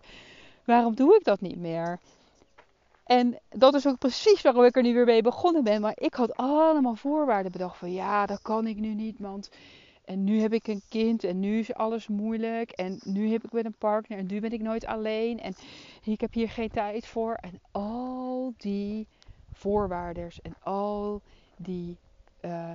waarom 0.65 0.95
doe 0.95 1.15
ik 1.15 1.23
dat 1.23 1.41
niet 1.41 1.57
meer? 1.57 1.99
En 3.03 3.39
dat 3.49 3.73
is 3.73 3.87
ook 3.87 3.97
precies 3.97 4.41
waarom 4.41 4.63
ik 4.63 4.75
er 4.75 4.81
nu 4.81 4.93
weer 4.93 5.05
mee 5.05 5.21
begonnen 5.21 5.63
ben. 5.63 5.81
Maar 5.81 5.95
ik 5.95 6.13
had 6.13 6.35
allemaal 6.35 6.95
voorwaarden 6.95 7.51
bedacht 7.51 7.77
van 7.77 7.91
ja, 7.91 8.25
dat 8.25 8.41
kan 8.41 8.67
ik 8.67 8.77
nu 8.77 8.93
niet, 8.93 9.19
want 9.19 9.49
en 10.05 10.23
nu 10.23 10.39
heb 10.39 10.53
ik 10.53 10.67
een 10.67 10.81
kind 10.89 11.23
en 11.23 11.39
nu 11.39 11.59
is 11.59 11.73
alles 11.73 12.07
moeilijk. 12.07 12.71
En 12.71 12.99
nu 13.03 13.31
heb 13.31 13.43
ik 13.43 13.51
met 13.51 13.65
een 13.65 13.77
partner 13.77 14.17
en 14.17 14.25
nu 14.25 14.39
ben 14.39 14.51
ik 14.51 14.61
nooit 14.61 14.85
alleen. 14.85 15.39
En 15.39 15.55
ik 16.03 16.21
heb 16.21 16.33
hier 16.33 16.49
geen 16.49 16.69
tijd 16.69 17.05
voor. 17.05 17.33
En 17.33 17.61
al 17.71 18.53
die 18.57 19.07
voorwaarden 19.53 20.29
en 20.41 20.55
al 20.63 21.21
die 21.57 21.97
uh, 22.41 22.71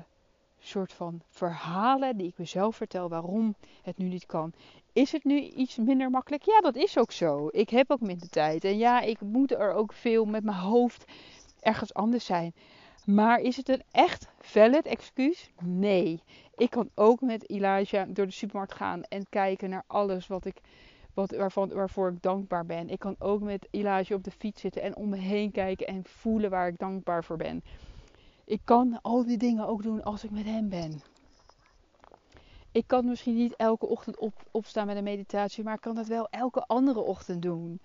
soort 0.58 0.92
van 0.92 1.20
verhalen 1.28 2.16
die 2.16 2.28
ik 2.28 2.38
mezelf 2.38 2.76
vertel 2.76 3.08
waarom 3.08 3.54
het 3.82 3.98
nu 3.98 4.08
niet 4.08 4.26
kan. 4.26 4.52
Is 4.92 5.12
het 5.12 5.24
nu 5.24 5.40
iets 5.40 5.76
minder 5.76 6.10
makkelijk? 6.10 6.42
Ja, 6.42 6.60
dat 6.60 6.76
is 6.76 6.98
ook 6.98 7.12
zo. 7.12 7.48
Ik 7.50 7.70
heb 7.70 7.90
ook 7.90 8.00
minder 8.00 8.28
tijd. 8.28 8.64
En 8.64 8.78
ja, 8.78 9.00
ik 9.00 9.20
moet 9.20 9.52
er 9.52 9.72
ook 9.72 9.92
veel 9.92 10.24
met 10.24 10.44
mijn 10.44 10.56
hoofd 10.56 11.04
ergens 11.60 11.94
anders 11.94 12.24
zijn. 12.24 12.54
Maar 13.14 13.40
is 13.40 13.56
het 13.56 13.68
een 13.68 13.82
echt 13.90 14.28
valid 14.40 14.86
excuus? 14.86 15.50
Nee. 15.62 16.22
Ik 16.56 16.70
kan 16.70 16.90
ook 16.94 17.20
met 17.20 17.50
Elijah 17.50 18.08
door 18.08 18.26
de 18.26 18.32
supermarkt 18.32 18.74
gaan 18.74 19.02
en 19.02 19.26
kijken 19.28 19.70
naar 19.70 19.84
alles 19.86 20.26
wat 20.26 20.44
ik, 20.44 20.60
wat, 21.14 21.30
waarvan, 21.30 21.68
waarvoor 21.68 22.08
ik 22.08 22.22
dankbaar 22.22 22.66
ben. 22.66 22.88
Ik 22.88 22.98
kan 22.98 23.14
ook 23.18 23.40
met 23.40 23.68
Elijah 23.70 24.18
op 24.18 24.24
de 24.24 24.30
fiets 24.30 24.60
zitten 24.60 24.82
en 24.82 24.96
om 24.96 25.08
me 25.08 25.16
heen 25.16 25.50
kijken 25.50 25.86
en 25.86 26.04
voelen 26.04 26.50
waar 26.50 26.68
ik 26.68 26.78
dankbaar 26.78 27.24
voor 27.24 27.36
ben. 27.36 27.64
Ik 28.44 28.60
kan 28.64 28.98
al 29.02 29.24
die 29.24 29.38
dingen 29.38 29.66
ook 29.66 29.82
doen 29.82 30.02
als 30.02 30.24
ik 30.24 30.30
met 30.30 30.44
hem 30.44 30.68
ben. 30.68 31.02
Ik 32.72 32.84
kan 32.86 33.04
misschien 33.04 33.36
niet 33.36 33.56
elke 33.56 33.86
ochtend 33.86 34.18
op, 34.18 34.34
opstaan 34.50 34.86
met 34.86 34.96
een 34.96 35.04
meditatie, 35.04 35.64
maar 35.64 35.74
ik 35.74 35.80
kan 35.80 35.94
dat 35.94 36.06
wel 36.06 36.28
elke 36.30 36.66
andere 36.66 37.00
ochtend 37.00 37.42
doen. 37.42 37.80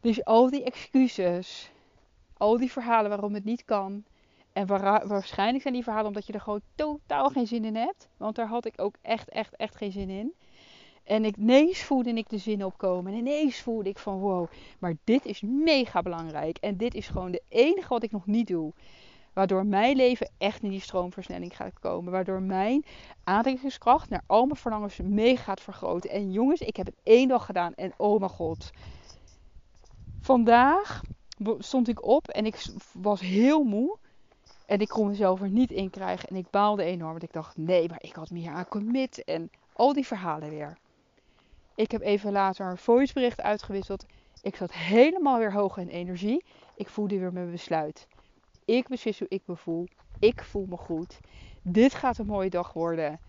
Dus 0.00 0.24
al 0.24 0.50
die 0.50 0.64
excuses, 0.64 1.70
al 2.42 2.58
die 2.58 2.72
verhalen 2.72 3.10
waarom 3.10 3.34
het 3.34 3.44
niet 3.44 3.64
kan. 3.64 4.04
En 4.52 4.66
waarschijnlijk 5.06 5.62
zijn 5.62 5.74
die 5.74 5.82
verhalen 5.82 6.06
omdat 6.06 6.26
je 6.26 6.32
er 6.32 6.40
gewoon 6.40 6.60
totaal 6.74 7.28
geen 7.28 7.46
zin 7.46 7.64
in 7.64 7.76
hebt. 7.76 8.08
Want 8.16 8.36
daar 8.36 8.46
had 8.46 8.66
ik 8.66 8.72
ook 8.76 8.94
echt, 9.02 9.28
echt, 9.28 9.56
echt 9.56 9.76
geen 9.76 9.92
zin 9.92 10.10
in. 10.10 10.32
En 11.04 11.24
ineens 11.24 11.82
voelde 11.82 12.12
ik 12.12 12.28
de 12.28 12.38
zin 12.38 12.64
opkomen. 12.64 13.12
En 13.12 13.18
ineens 13.18 13.60
voelde 13.60 13.88
ik 13.88 13.98
van 13.98 14.18
wow, 14.18 14.48
maar 14.78 14.94
dit 15.04 15.24
is 15.24 15.40
mega 15.40 16.02
belangrijk. 16.02 16.58
En 16.58 16.76
dit 16.76 16.94
is 16.94 17.08
gewoon 17.08 17.30
de 17.30 17.42
enige 17.48 17.88
wat 17.88 18.02
ik 18.02 18.10
nog 18.10 18.26
niet 18.26 18.46
doe. 18.46 18.72
Waardoor 19.32 19.66
mijn 19.66 19.96
leven 19.96 20.30
echt 20.38 20.62
in 20.62 20.70
die 20.70 20.80
stroomversnelling 20.80 21.56
gaat 21.56 21.78
komen. 21.78 22.12
Waardoor 22.12 22.42
mijn 22.42 22.84
aantrekkingskracht 23.24 24.08
naar 24.08 24.24
al 24.26 24.44
mijn 24.44 24.58
verlangens 24.58 24.98
mee 25.02 25.36
gaat 25.36 25.60
vergroten. 25.60 26.10
En 26.10 26.32
jongens, 26.32 26.60
ik 26.60 26.76
heb 26.76 26.86
het 26.86 27.00
één 27.02 27.28
dag 27.28 27.46
gedaan. 27.46 27.74
En 27.74 27.92
oh 27.96 28.18
mijn 28.18 28.30
god. 28.30 28.70
Vandaag 30.20 31.02
stond 31.58 31.88
ik 31.88 32.06
op 32.06 32.28
en 32.28 32.46
ik 32.46 32.64
was 32.92 33.20
heel 33.20 33.62
moe. 33.62 33.96
En 34.66 34.80
ik 34.80 34.88
kon 34.88 35.06
mezelf 35.06 35.40
er 35.40 35.48
niet 35.48 35.70
in 35.70 35.90
krijgen. 35.90 36.28
En 36.28 36.36
ik 36.36 36.50
baalde 36.50 36.82
enorm. 36.82 37.10
Want 37.10 37.22
ik 37.22 37.32
dacht, 37.32 37.56
nee, 37.56 37.88
maar 37.88 38.02
ik 38.02 38.14
had 38.14 38.30
me 38.30 38.50
aan 38.50 38.68
commit. 38.68 39.24
En 39.24 39.50
al 39.72 39.92
die 39.92 40.06
verhalen 40.06 40.50
weer. 40.50 40.78
Ik 41.74 41.90
heb 41.90 42.00
even 42.00 42.32
later 42.32 42.66
een 42.66 42.78
voicebericht 42.78 43.40
uitgewisseld. 43.40 44.06
Ik 44.42 44.56
zat 44.56 44.72
helemaal 44.72 45.38
weer 45.38 45.52
hoog 45.52 45.76
in 45.76 45.88
energie. 45.88 46.44
Ik 46.74 46.88
voelde 46.88 47.18
weer 47.18 47.32
mijn 47.32 47.50
besluit. 47.50 48.06
Ik 48.64 48.88
beslis 48.88 49.18
hoe 49.18 49.28
ik 49.28 49.42
me 49.44 49.56
voel. 49.56 49.88
Ik 50.18 50.42
voel 50.42 50.66
me 50.68 50.76
goed. 50.76 51.18
dit 51.62 51.94
gaat 51.94 52.18
een 52.18 52.26
mooie 52.26 52.50
dag 52.50 52.72
worden. 52.72 53.20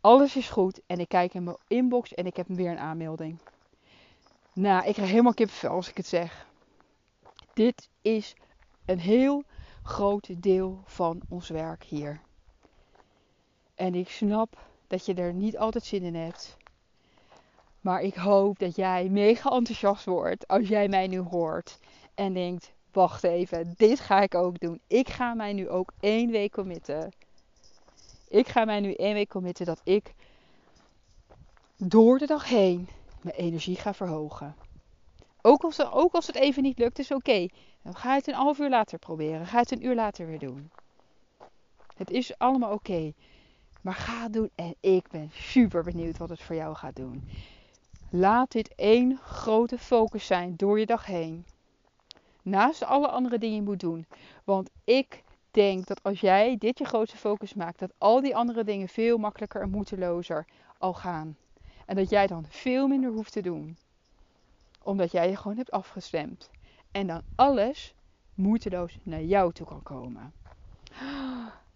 Alles 0.00 0.36
is 0.36 0.50
goed. 0.50 0.80
En 0.86 0.98
ik 0.98 1.08
kijk 1.08 1.34
in 1.34 1.44
mijn 1.44 1.56
inbox 1.68 2.14
en 2.14 2.26
ik 2.26 2.36
heb 2.36 2.46
weer 2.48 2.70
een 2.70 2.78
aanmelding. 2.78 3.38
Nou, 4.52 4.86
ik 4.86 4.94
krijg 4.94 5.10
helemaal 5.10 5.34
kippenvel 5.34 5.70
als 5.70 5.88
ik 5.88 5.96
het 5.96 6.06
zeg. 6.06 6.47
Dit 7.58 7.88
is 8.02 8.34
een 8.84 8.98
heel 8.98 9.44
groot 9.82 10.42
deel 10.42 10.82
van 10.84 11.20
ons 11.28 11.48
werk 11.48 11.84
hier. 11.84 12.20
En 13.74 13.94
ik 13.94 14.08
snap 14.08 14.58
dat 14.86 15.06
je 15.06 15.14
er 15.14 15.32
niet 15.32 15.58
altijd 15.58 15.84
zin 15.84 16.02
in 16.02 16.14
hebt. 16.14 16.56
Maar 17.80 18.00
ik 18.00 18.14
hoop 18.14 18.58
dat 18.58 18.76
jij 18.76 19.08
mega 19.08 19.50
enthousiast 19.50 20.04
wordt 20.04 20.48
als 20.48 20.68
jij 20.68 20.88
mij 20.88 21.06
nu 21.06 21.18
hoort. 21.18 21.78
En 22.14 22.32
denkt, 22.32 22.72
wacht 22.92 23.24
even, 23.24 23.74
dit 23.76 24.00
ga 24.00 24.20
ik 24.20 24.34
ook 24.34 24.58
doen. 24.58 24.80
Ik 24.86 25.08
ga 25.08 25.34
mij 25.34 25.52
nu 25.52 25.68
ook 25.68 25.92
één 26.00 26.30
week 26.30 26.52
committen. 26.52 27.12
Ik 28.28 28.48
ga 28.48 28.64
mij 28.64 28.80
nu 28.80 28.92
één 28.92 29.14
week 29.14 29.28
committen 29.28 29.66
dat 29.66 29.80
ik 29.84 30.14
door 31.76 32.18
de 32.18 32.26
dag 32.26 32.48
heen 32.48 32.88
mijn 33.20 33.36
energie 33.36 33.76
ga 33.76 33.94
verhogen. 33.94 34.54
Ook 35.48 35.64
als, 35.64 35.90
ook 35.90 36.12
als 36.12 36.26
het 36.26 36.36
even 36.36 36.62
niet 36.62 36.78
lukt, 36.78 36.98
is 36.98 37.10
oké. 37.10 37.48
Dan 37.82 37.96
ga 37.96 38.10
je 38.10 38.16
het 38.16 38.26
een 38.26 38.34
half 38.34 38.58
uur 38.58 38.68
later 38.68 38.98
proberen. 38.98 39.46
Ga 39.46 39.58
het 39.58 39.70
een 39.70 39.86
uur 39.86 39.94
later 39.94 40.26
weer 40.26 40.38
doen. 40.38 40.70
Het 41.96 42.10
is 42.10 42.38
allemaal 42.38 42.72
oké. 42.72 43.12
Maar 43.80 43.94
ga 43.94 44.22
het 44.22 44.32
doen 44.32 44.50
en 44.54 44.74
ik 44.80 45.08
ben 45.10 45.30
super 45.32 45.82
benieuwd 45.82 46.18
wat 46.18 46.28
het 46.28 46.42
voor 46.42 46.56
jou 46.56 46.74
gaat 46.74 46.96
doen. 46.96 47.28
Laat 48.10 48.52
dit 48.52 48.74
één 48.74 49.18
grote 49.18 49.78
focus 49.78 50.26
zijn 50.26 50.56
door 50.56 50.78
je 50.78 50.86
dag 50.86 51.06
heen. 51.06 51.46
Naast 52.42 52.84
alle 52.84 53.08
andere 53.08 53.38
dingen 53.38 53.56
je 53.56 53.62
moet 53.62 53.80
doen. 53.80 54.06
Want 54.44 54.70
ik 54.84 55.22
denk 55.50 55.86
dat 55.86 56.02
als 56.02 56.20
jij 56.20 56.56
dit 56.58 56.78
je 56.78 56.84
grootste 56.84 57.16
focus 57.16 57.54
maakt, 57.54 57.78
dat 57.78 57.92
al 57.98 58.20
die 58.20 58.36
andere 58.36 58.64
dingen 58.64 58.88
veel 58.88 59.18
makkelijker 59.18 59.60
en 59.60 59.70
moeitelozer 59.70 60.46
al 60.78 60.94
gaan. 60.94 61.36
En 61.86 61.96
dat 61.96 62.10
jij 62.10 62.26
dan 62.26 62.44
veel 62.48 62.88
minder 62.88 63.10
hoeft 63.10 63.32
te 63.32 63.42
doen. 63.42 63.76
Omdat 64.88 65.10
jij 65.10 65.28
je 65.28 65.36
gewoon 65.36 65.56
hebt 65.56 65.70
afgestemd. 65.70 66.50
En 66.90 67.06
dan 67.06 67.22
alles 67.34 67.94
moeiteloos 68.34 68.98
naar 69.02 69.22
jou 69.22 69.52
toe 69.52 69.66
kan 69.66 69.82
komen. 69.82 70.32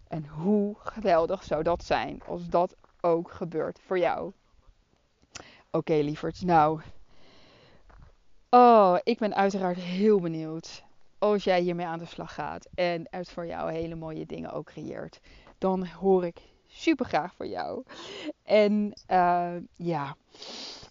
En 0.07 0.27
hoe 0.27 0.75
geweldig 0.79 1.43
zou 1.43 1.63
dat 1.63 1.83
zijn 1.83 2.21
als 2.27 2.49
dat 2.49 2.75
ook 3.01 3.31
gebeurt 3.31 3.79
voor 3.85 3.99
jou? 3.99 4.31
Oké, 5.31 5.43
okay, 5.71 6.01
lieverd. 6.01 6.41
Nou. 6.41 6.81
Oh, 8.49 8.97
ik 9.03 9.17
ben 9.17 9.35
uiteraard 9.35 9.77
heel 9.77 10.19
benieuwd. 10.19 10.83
Als 11.17 11.43
jij 11.43 11.61
hiermee 11.61 11.85
aan 11.85 11.99
de 11.99 12.05
slag 12.05 12.33
gaat 12.33 12.67
en 12.75 13.07
het 13.09 13.29
voor 13.29 13.45
jou 13.45 13.71
hele 13.71 13.95
mooie 13.95 14.25
dingen 14.25 14.51
ook 14.51 14.65
creëert, 14.65 15.19
dan 15.57 15.87
hoor 15.87 16.25
ik 16.25 16.41
super 16.67 17.05
graag 17.05 17.33
voor 17.33 17.47
jou. 17.47 17.83
En 18.43 18.93
uh, 19.11 19.55
ja, 19.75 20.15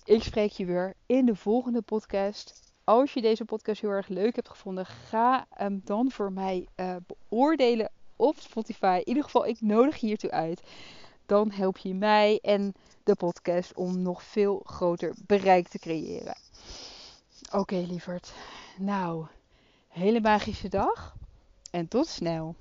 ik 0.04 0.22
spreek 0.22 0.50
je 0.50 0.64
weer 0.64 0.94
in 1.06 1.26
de 1.26 1.36
volgende 1.36 1.82
podcast. 1.82 2.72
Als 2.84 3.12
je 3.12 3.20
deze 3.20 3.44
podcast 3.44 3.80
heel 3.80 3.90
erg 3.90 4.08
leuk 4.08 4.36
hebt 4.36 4.48
gevonden, 4.48 4.86
ga 4.86 5.46
hem 5.50 5.80
dan 5.84 6.10
voor 6.10 6.32
mij 6.32 6.66
uh, 6.76 6.96
beoordelen 7.06 7.90
op 8.16 8.38
Spotify. 8.38 8.96
In 8.98 9.08
ieder 9.08 9.24
geval, 9.24 9.46
ik 9.46 9.60
nodig 9.60 9.96
je 9.96 10.06
hiertoe 10.06 10.30
uit. 10.30 10.62
Dan 11.26 11.50
help 11.50 11.78
je 11.78 11.94
mij 11.94 12.38
en 12.42 12.74
de 13.04 13.14
podcast 13.14 13.74
om 13.74 14.02
nog 14.02 14.22
veel 14.22 14.60
groter 14.64 15.14
bereik 15.26 15.68
te 15.68 15.78
creëren. 15.78 16.36
Oké, 17.52 17.76
lieverd. 17.76 18.32
Nou, 18.78 19.26
hele 19.88 20.20
magische 20.20 20.68
dag 20.68 21.14
en 21.70 21.88
tot 21.88 22.06
snel. 22.06 22.54